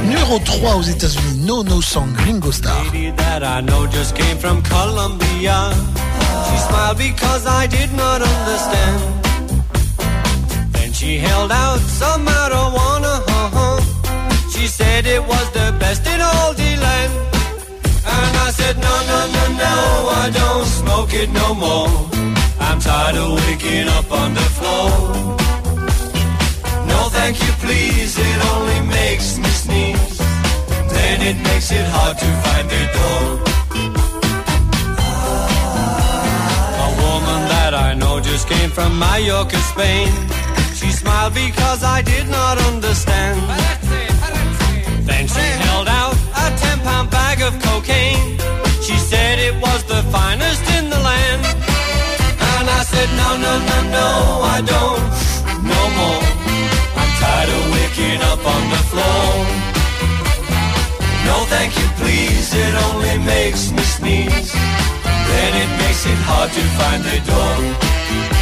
[0.04, 2.84] numéro 3 aux États-Unis, No No Song, Ringo Starr.
[11.02, 13.14] She held out some marijuana.
[13.26, 13.80] uh-huh.
[14.52, 17.12] She said it was the best in all the land.
[18.06, 19.74] And I said, no, no, no, no,
[20.22, 21.90] I don't smoke it no more.
[22.60, 24.90] I'm tired of waking up on the floor.
[26.86, 30.18] No, thank you, please, it only makes me sneeze.
[30.94, 33.22] Then it makes it hard to find the door.
[36.86, 40.41] A woman that I know just came from Mallorca, Spain.
[40.82, 43.38] She smiled because I did not understand.
[45.06, 48.36] Then she held out a ten pound bag of cocaine.
[48.82, 51.42] She said it was the finest in the land.
[52.50, 54.08] And I said, no, no, no, no,
[54.42, 55.06] I don't.
[55.62, 56.22] No more.
[56.98, 59.30] I'm tired of waking up on the floor.
[61.28, 62.52] No, thank you, please.
[62.52, 64.50] It only makes me sneeze.
[65.30, 68.41] Then it makes it hard to find the door.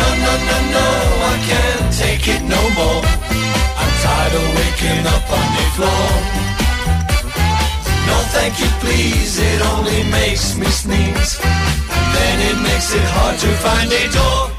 [0.00, 0.86] No, no, no, no,
[1.32, 3.02] I can't take it no more.
[3.80, 6.08] I'm tired of waking up on the floor.
[8.08, 9.38] No, thank you, please.
[9.38, 11.38] It only makes me sneeze.
[11.42, 14.53] And then it makes it hard to find a door.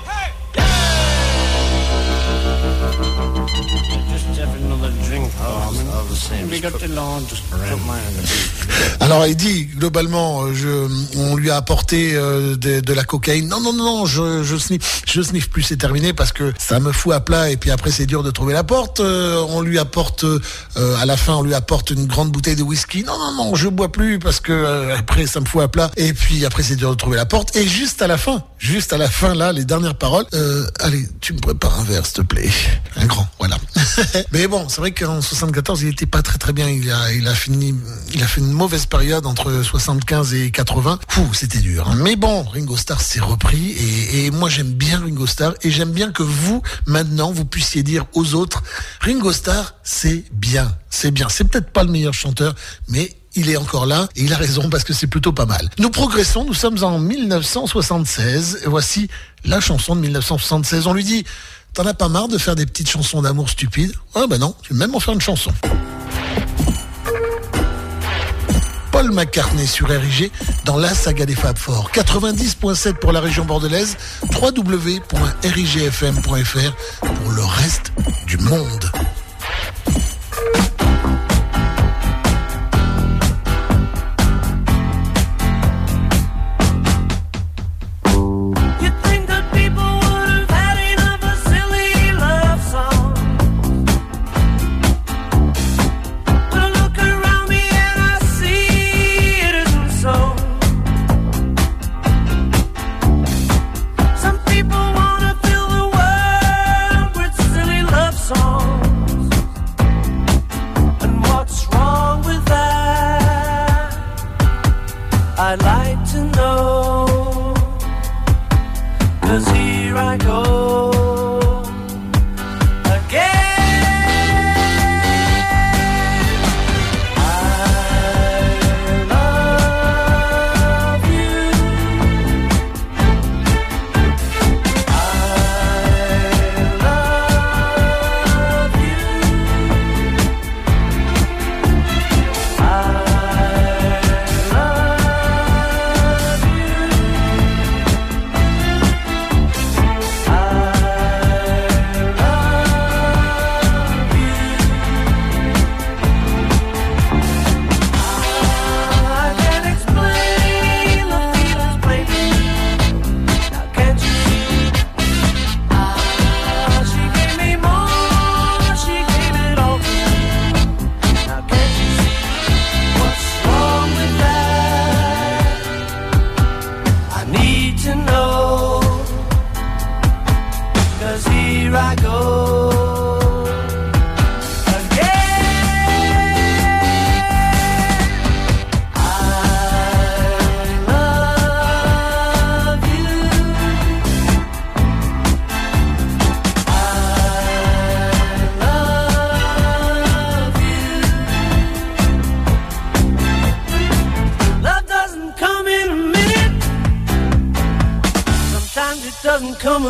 [8.99, 13.47] Alors Eddie, globalement, euh, je, on lui a apporté euh, de, de la cocaïne.
[13.47, 16.79] Non, non, non, non, je, je sniffe, je sniffe plus, c'est terminé parce que ça
[16.79, 18.99] me fout à plat et puis après c'est dur de trouver la porte.
[18.99, 20.39] Euh, on lui apporte, euh,
[20.97, 23.03] à la fin, on lui apporte une grande bouteille de whisky.
[23.03, 25.91] Non, non, non, je bois plus parce que euh, après ça me fout à plat
[25.97, 27.55] et puis après c'est dur de trouver la porte.
[27.55, 30.25] Et juste à la fin, juste à la fin là, les dernières paroles.
[30.33, 32.49] euh, allez, tu me prépares un verre, s'il te plaît,
[32.97, 33.57] un grand, voilà.
[34.31, 36.69] Mais bon, c'est vrai qu'en 74, il était pas très très bien.
[36.69, 37.75] Il a, il a fini,
[38.13, 40.99] il a fait une mauvaise période entre 75 et 80.
[41.07, 41.87] Fou, c'était dur.
[41.89, 41.95] hein.
[41.97, 43.71] Mais bon, Ringo Starr s'est repris
[44.13, 48.05] et, moi j'aime bien Ringo Starr et j'aime bien que vous maintenant vous puissiez dire
[48.13, 48.63] aux autres,
[49.01, 51.27] Ringo Starr, c'est bien, c'est bien.
[51.29, 52.55] C'est peut-être pas le meilleur chanteur,
[52.87, 55.69] mais il est encore là et il a raison parce que c'est plutôt pas mal.
[55.77, 58.61] Nous progressons, nous sommes en 1976.
[58.63, 59.09] Et voici
[59.43, 60.87] la chanson de 1976.
[60.87, 61.25] On lui dit,
[61.73, 63.93] t'en as pas marre de faire des petites chansons d'amour stupides?
[64.15, 65.51] Ah ben non, tu veux même en faire une chanson.
[68.91, 70.31] Paul McCartney sur RIG
[70.63, 71.91] dans la saga des Fab Four.
[71.93, 73.97] 90.7 pour la région bordelaise,
[74.41, 75.15] www.rigfm.fr
[77.01, 77.91] pour le reste
[78.25, 78.91] du monde.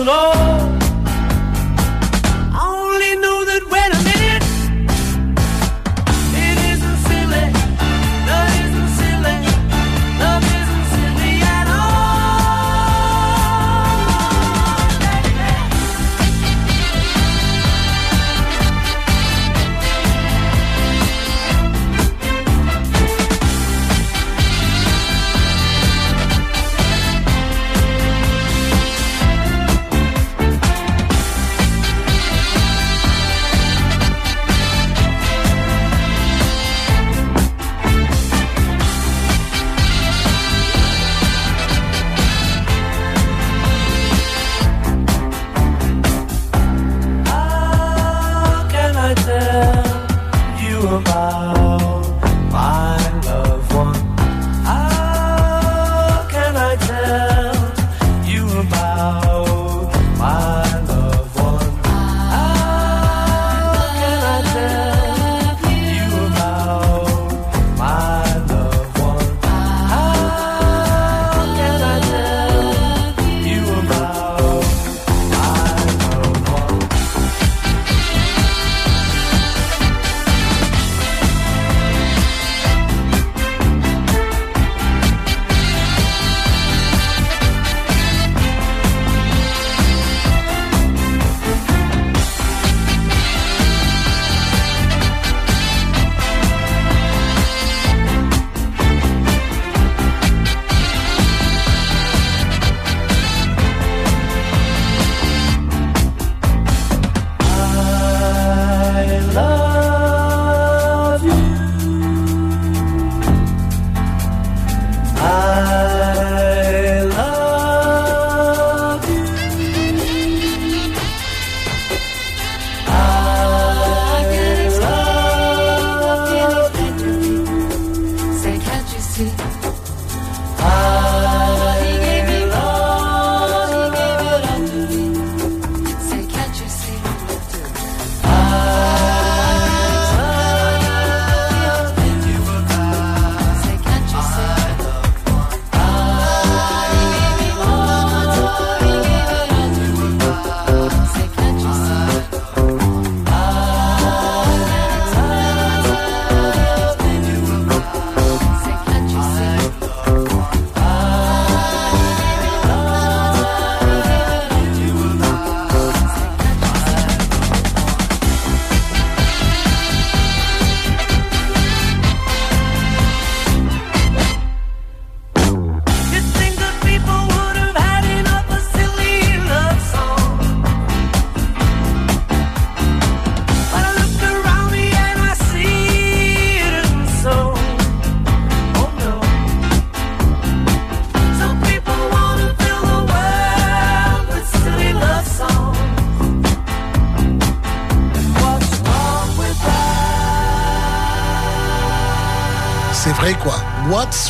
[0.08, 0.55] alone.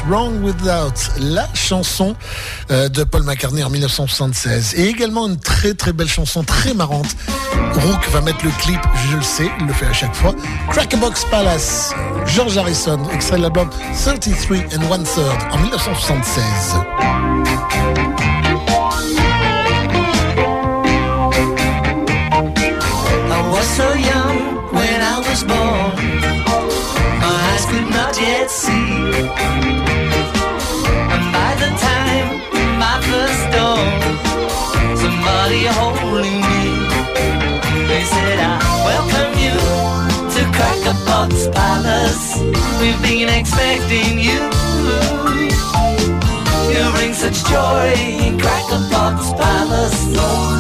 [0.08, 2.16] Wrong Without, la chanson
[2.72, 4.74] euh, de Paul McCartney en 1976.
[4.76, 7.16] Et également une très très belle chanson, très marrante.
[7.74, 8.80] Rook va mettre le clip,
[9.10, 10.34] je le sais, il le fait à chaque fois.
[10.72, 11.94] Crackbox Palace,
[12.26, 13.70] George Harrison, extrait de l'album
[14.04, 16.76] 33 and One Third en 1976.
[43.46, 44.42] expecting you.
[46.74, 48.80] You bring such joy, you crack Box the
[49.22, 50.55] spineless snow.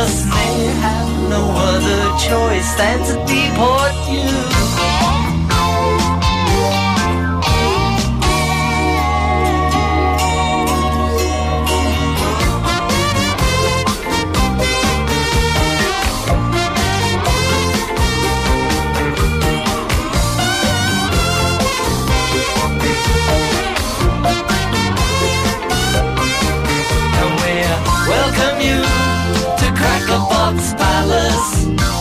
[0.00, 0.08] of
[0.82, 1.42] have no
[1.72, 4.53] other choice than to deport you.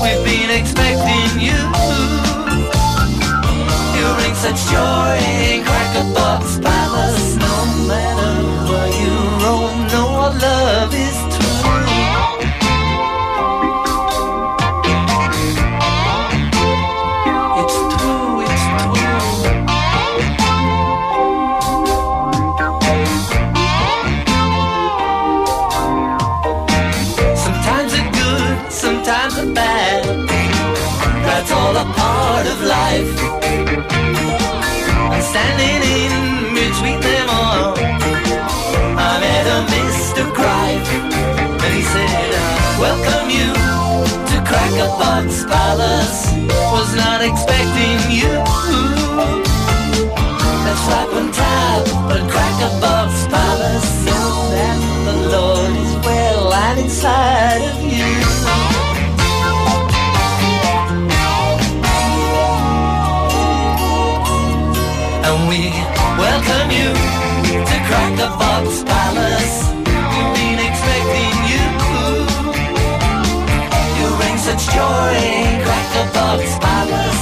[0.03, 1.59] We've been expecting you.
[3.95, 7.35] You bring such joy and crack a box palace.
[7.37, 8.33] No matter
[8.69, 11.22] where you roam, know what love is
[35.33, 36.13] standing in
[36.53, 37.73] between them all,
[39.09, 40.23] I met a Mr.
[40.37, 40.89] Cripe,
[41.63, 43.49] and he said, I welcome you
[44.29, 46.19] to Crackerbox Palace.
[46.73, 48.29] Was not expecting you.
[50.65, 53.89] That's right one time, but Crackerbox Palace.
[54.05, 54.77] Know that
[55.07, 57.92] the Lord is well and inside of you.
[65.53, 65.69] We
[66.17, 66.89] welcome you
[67.69, 69.55] to Crackerbox Palace.
[70.11, 71.65] We've been expecting you.
[73.97, 75.15] You bring such joy,
[75.65, 76.73] Crackerbox Palace.
[76.83, 77.12] No matter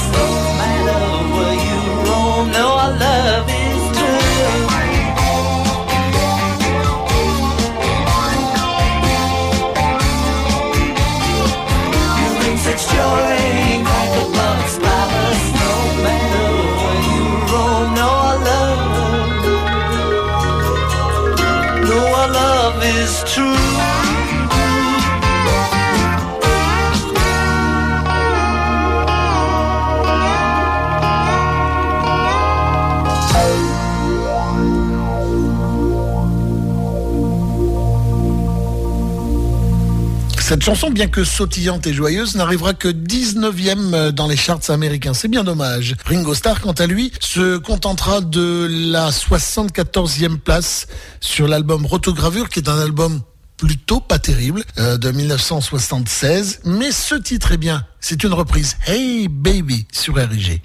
[40.52, 45.14] Cette chanson, bien que sautillante et joyeuse, n'arrivera que 19e dans les charts américains.
[45.14, 45.95] C'est bien dommage.
[46.06, 50.88] Ringo Starr, quant à lui, se contentera de la 74e place
[51.22, 53.22] sur l'album Rotogravure, qui est un album
[53.56, 56.60] plutôt pas terrible, euh, de 1976.
[56.65, 57.86] Mais ce titre est bien.
[58.02, 60.61] C'est une reprise Hey Baby sur RG.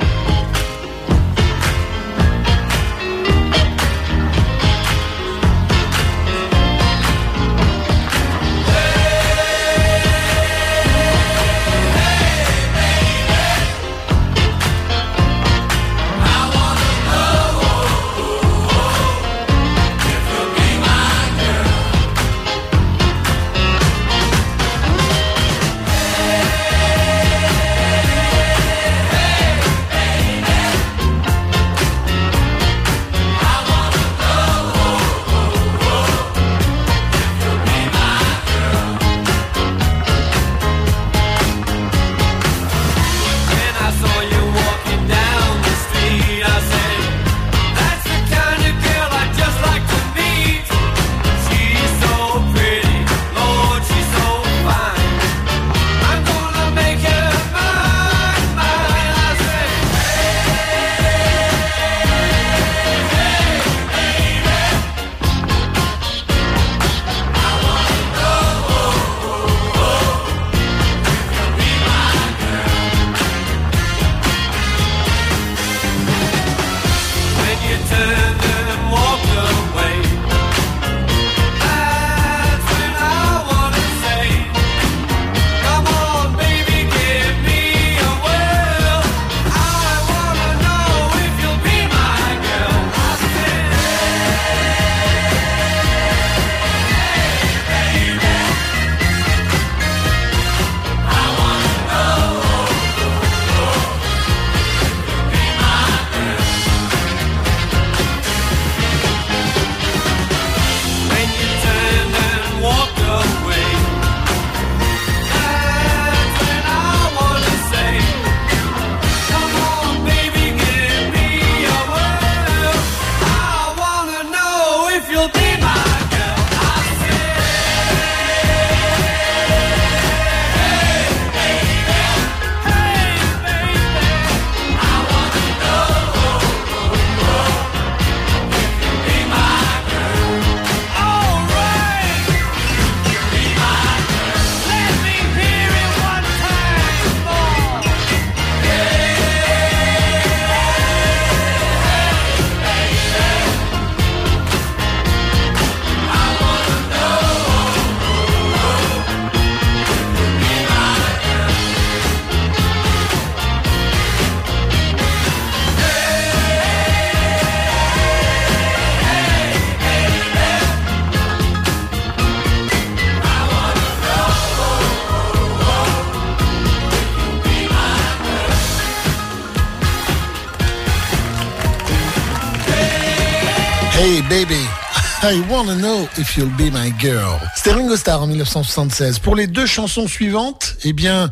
[185.28, 187.40] I wanna know if you'll be my girl.
[187.57, 189.19] C'était Ringo Starr en 1976.
[189.19, 191.31] Pour les deux chansons suivantes, eh bien,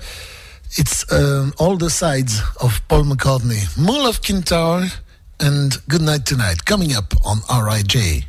[0.76, 3.62] It's um, all the sides of Paul McCartney.
[3.78, 4.90] Mull of Kintar
[5.38, 8.24] and Good Night Tonight coming up on RIJ.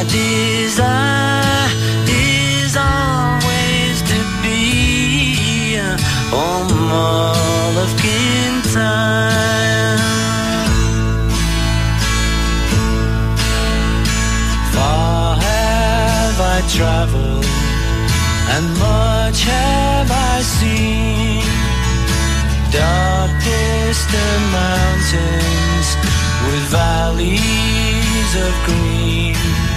[0.00, 1.68] My desire
[2.08, 5.98] is always to be uh,
[8.00, 8.78] Kintyre.
[14.72, 17.44] Far have I traveled
[18.54, 21.44] and much have I seen.
[22.72, 25.88] Dark distant mountains
[26.46, 29.69] with valleys of green.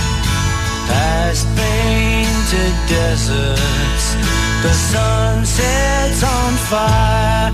[0.94, 4.06] Past painted deserts,
[4.62, 7.52] the sun sets on fire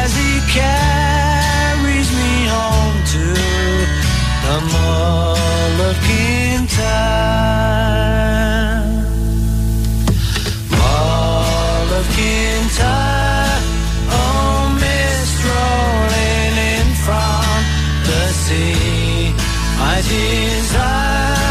[0.00, 3.26] as he carries me home to
[4.44, 6.82] the mall of Kintyre.
[10.78, 13.60] Mall of Kintyre,
[14.18, 17.54] oh mist rolling in from
[18.08, 19.30] the sea.
[19.78, 21.41] My desire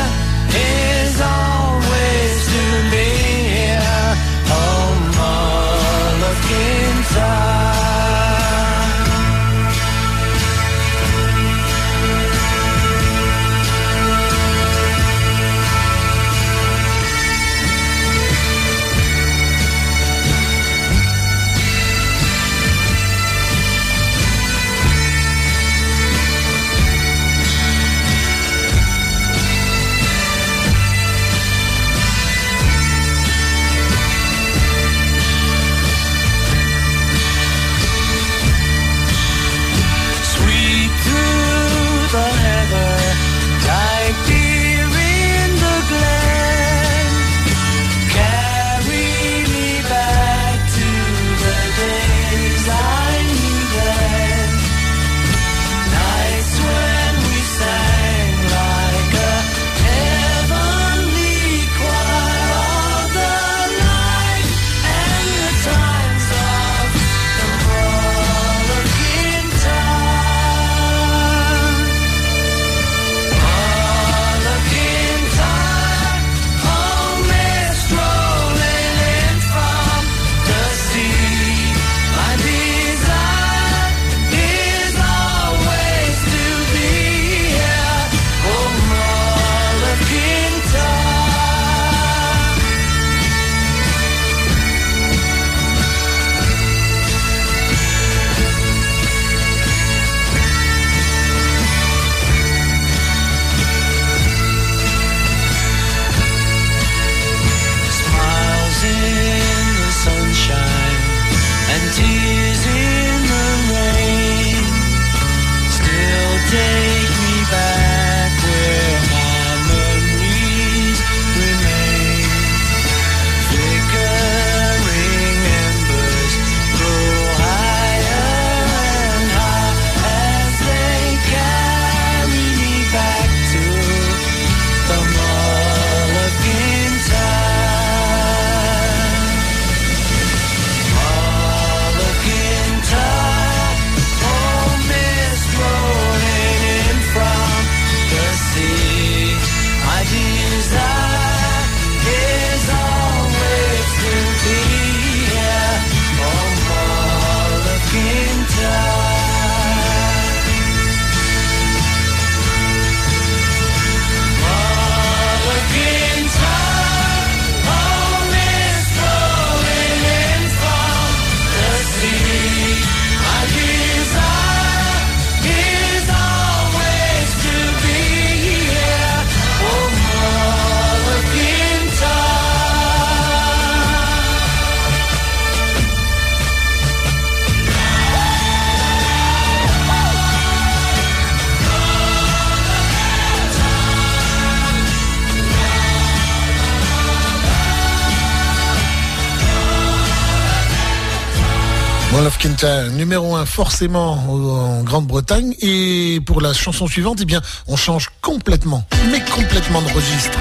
[202.23, 205.56] Love Quinta, numéro 1 forcément en Grande-Bretagne.
[205.61, 210.38] Et pour la chanson suivante, eh bien, on change complètement, mais complètement de registre.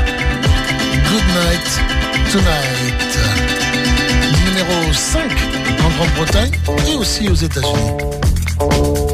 [1.08, 1.80] Good Night
[2.32, 3.18] Tonight,
[4.46, 5.22] numéro 5
[5.82, 6.52] en Grande-Bretagne
[6.88, 9.09] et aussi aux États-Unis.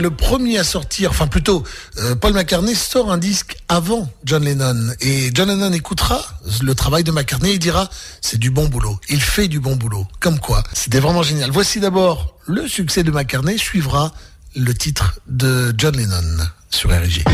[0.00, 1.62] le premier à sortir, enfin plutôt,
[1.98, 4.92] euh, Paul McCartney sort un disque avant John Lennon.
[5.00, 6.24] Et John Lennon écoutera
[6.62, 7.88] le travail de McCartney et dira,
[8.20, 8.98] c'est du bon boulot.
[9.08, 10.06] Il fait du bon boulot.
[10.20, 11.50] Comme quoi, c'était vraiment génial.
[11.50, 14.12] Voici d'abord le succès de McCartney, suivra
[14.56, 17.24] le titre de John Lennon sur RG.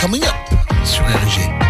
[0.00, 1.65] Coming up sur RG.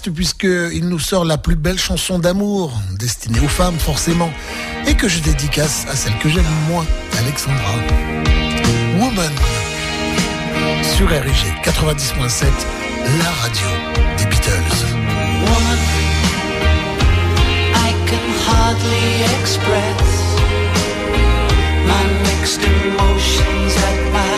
[0.00, 4.30] puisqu'il nous sort la plus belle chanson d'amour, destinée aux femmes forcément,
[4.86, 6.84] et que je dédicace à celle que j'aime moi,
[7.18, 7.74] Alexandra.
[8.98, 9.32] Woman
[10.82, 12.44] sur RIG 90.7,
[13.18, 13.68] la radio
[14.16, 14.86] des Beatles.
[15.44, 15.78] Woman,
[17.74, 20.02] I can hardly express
[21.86, 24.31] my mixed emotions at my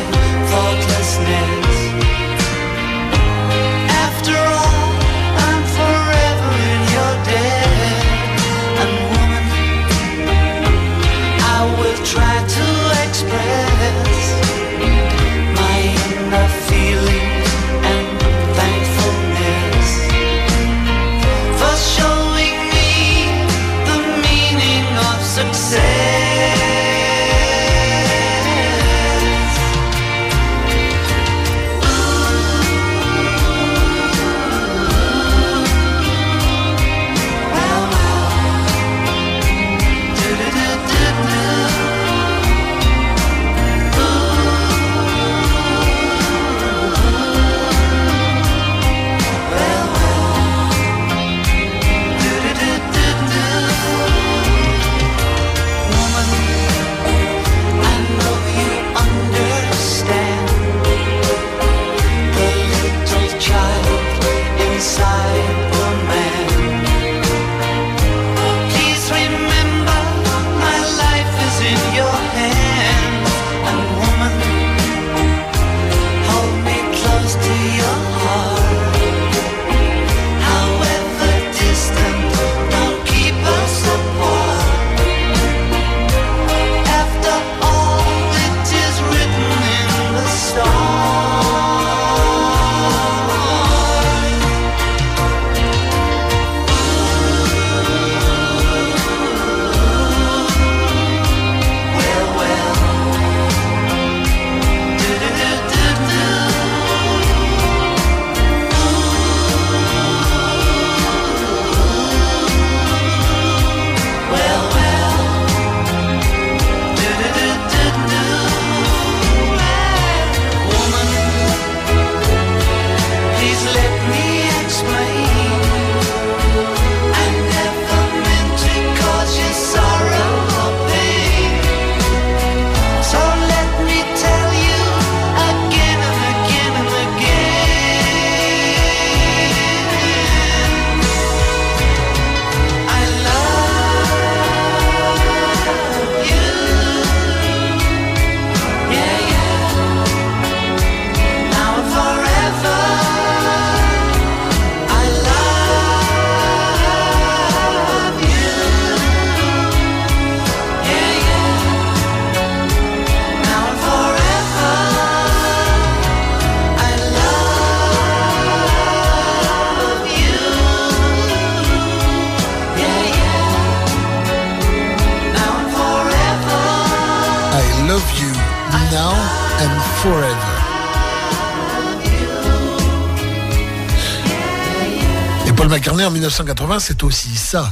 [186.24, 187.70] 1980, c'est aussi ça.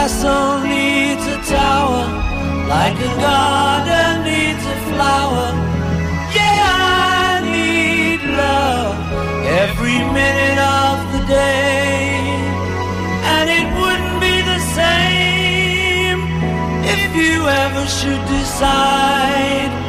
[0.00, 2.06] castle needs a tower,
[2.74, 5.48] like a garden needs a flower.
[6.36, 6.60] Yeah,
[7.24, 8.96] I need love
[9.62, 12.16] every minute of the day,
[13.34, 16.20] and it wouldn't be the same
[16.96, 19.79] if you ever should decide.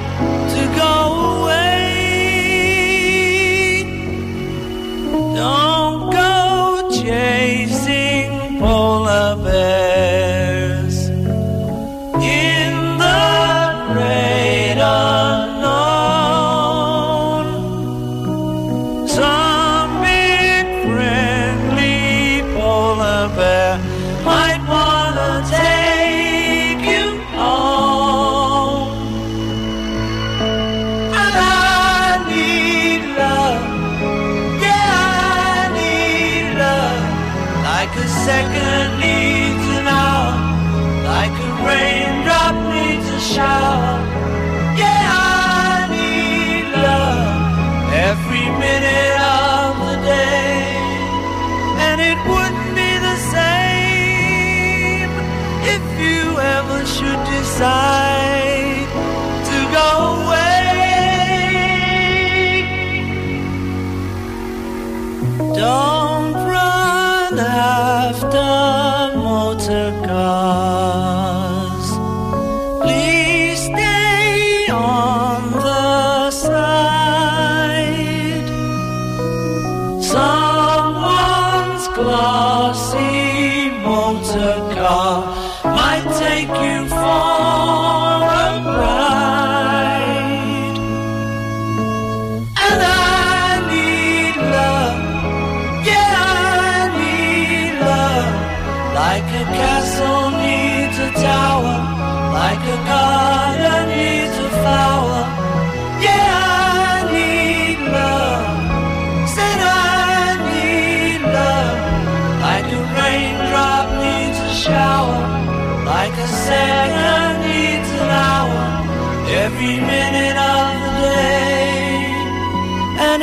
[82.04, 85.26] glossy motor car
[85.64, 86.81] might take you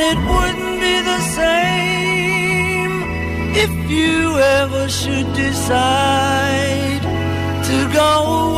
[0.01, 2.91] And it wouldn't be the same
[3.53, 7.01] if you ever should decide
[7.65, 8.48] to go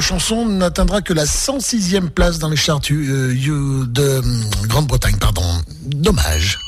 [0.00, 3.34] chanson n'atteindra que la 106e place dans les charts euh,
[3.86, 4.22] de euh,
[4.66, 5.16] Grande-Bretagne.
[5.16, 5.42] Pardon.
[5.84, 6.58] Dommage.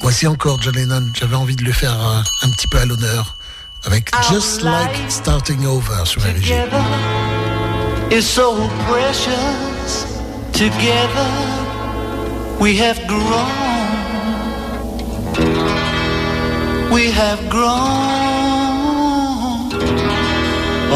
[0.00, 1.06] Voici encore John Lennon.
[1.14, 3.36] J'avais envie de le faire euh, un petit peu à l'honneur
[3.84, 6.52] avec Just Like Starting Over sur RG.
[8.10, 10.06] It's so precious.
[10.52, 11.28] Together
[12.60, 13.74] we have grown.
[16.90, 18.23] We have grown.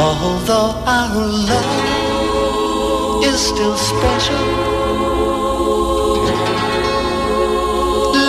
[0.00, 4.44] Although our love is still special,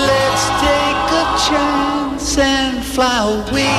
[0.10, 3.78] let's take a chance and fly away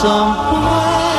[0.00, 1.11] somewhere.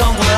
[0.00, 0.29] 성공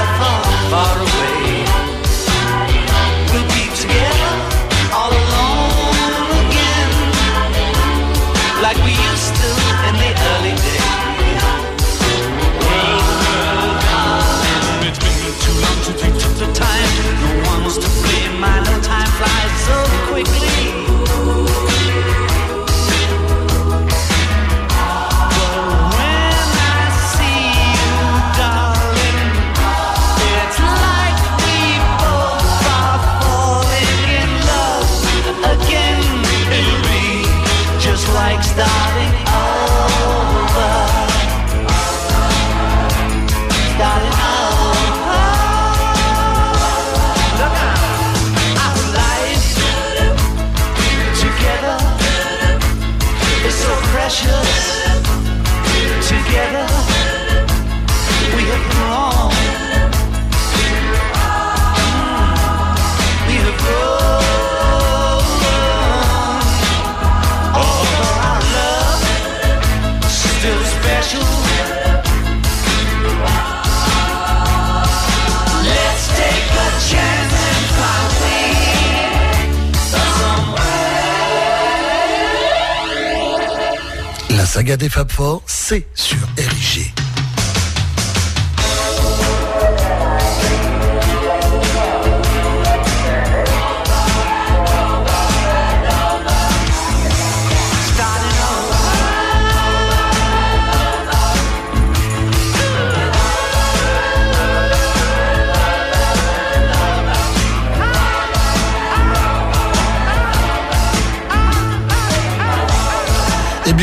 [84.82, 87.01] des Fab Four, c'est sur RIG.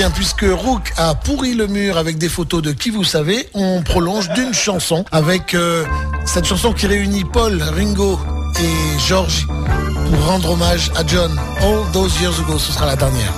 [0.07, 4.29] puisque Rook a pourri le mur avec des photos de qui vous savez, on prolonge
[4.29, 5.83] d'une chanson avec euh,
[6.25, 8.17] cette chanson qui réunit Paul, Ringo
[8.61, 11.37] et George pour rendre hommage à John.
[11.61, 13.33] All those years ago, ce sera la dernière.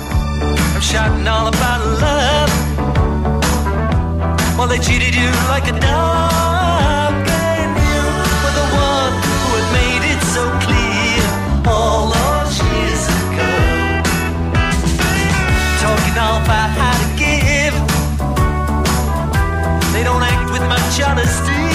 [21.12, 21.71] honesty.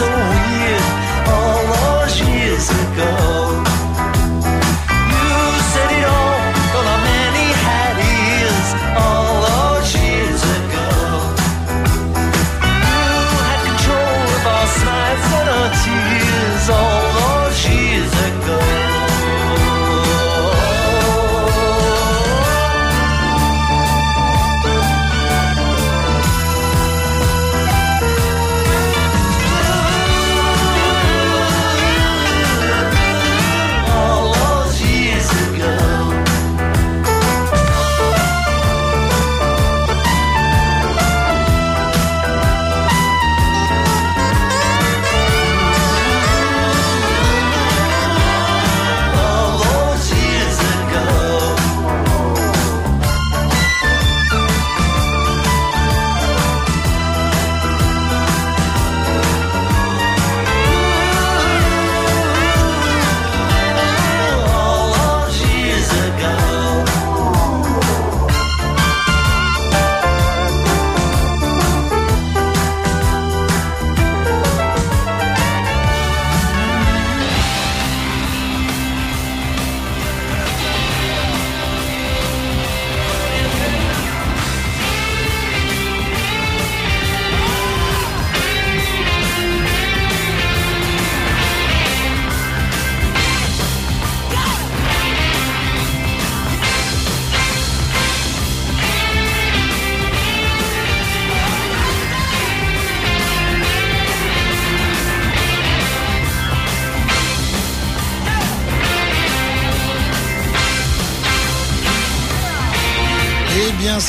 [0.00, 0.59] so weak.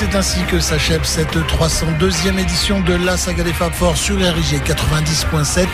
[0.02, 4.64] C'est ainsi que s'achève cette 302e édition de la saga des Fab Four sur RIG
[4.64, 5.68] 90.7,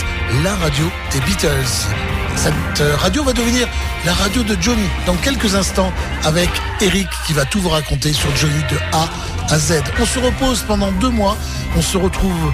[0.44, 0.84] la radio
[1.14, 1.88] des Beatles.
[2.36, 3.70] Cette euh, radio va devenir
[4.06, 5.94] la radio de Johnny dans quelques instants
[6.26, 6.50] avec
[6.82, 9.08] Eric qui va tout vous raconter sur Johnny de A
[9.50, 9.82] à Z.
[9.98, 11.38] On se repose pendant deux mois.
[11.78, 12.54] On se retrouve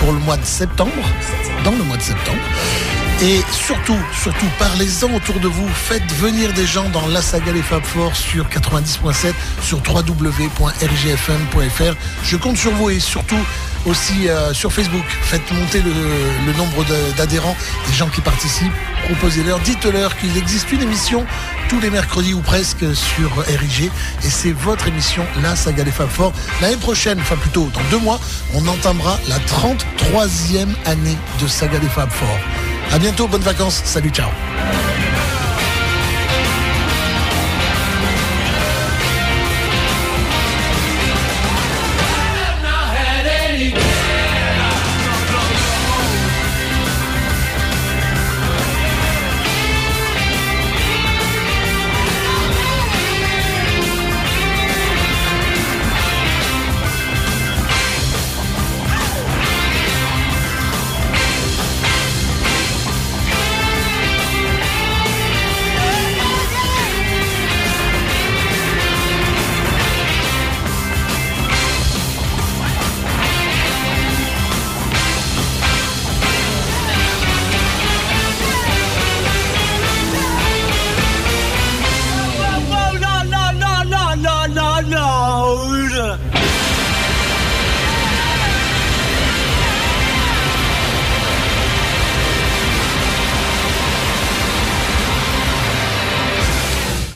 [0.00, 0.92] pour le mois de septembre,
[1.64, 2.42] dans le mois de septembre.
[3.24, 5.66] Et surtout, surtout, parlez-en autour de vous.
[5.68, 9.32] Faites venir des gens dans la saga des Fab Four sur 90.7,
[9.62, 10.44] sur www.rgfm.fr.
[12.22, 13.40] Je compte sur vous et surtout
[13.86, 15.06] aussi euh, sur Facebook.
[15.22, 16.84] Faites monter le, nombre
[17.16, 17.56] d'adhérents,
[17.86, 18.74] des gens qui participent.
[19.06, 21.24] Proposez-leur, dites-leur qu'il existe une émission
[21.70, 23.90] tous les mercredis ou presque sur RIG.
[24.22, 26.34] Et c'est votre émission, la saga des Fab Four.
[26.60, 28.20] L'année prochaine, enfin plutôt dans deux mois,
[28.52, 32.38] on entamera la 33e année de saga des Fab Four.
[32.92, 33.82] À bientôt, bonnes vacances.
[33.84, 34.30] Salut, ciao.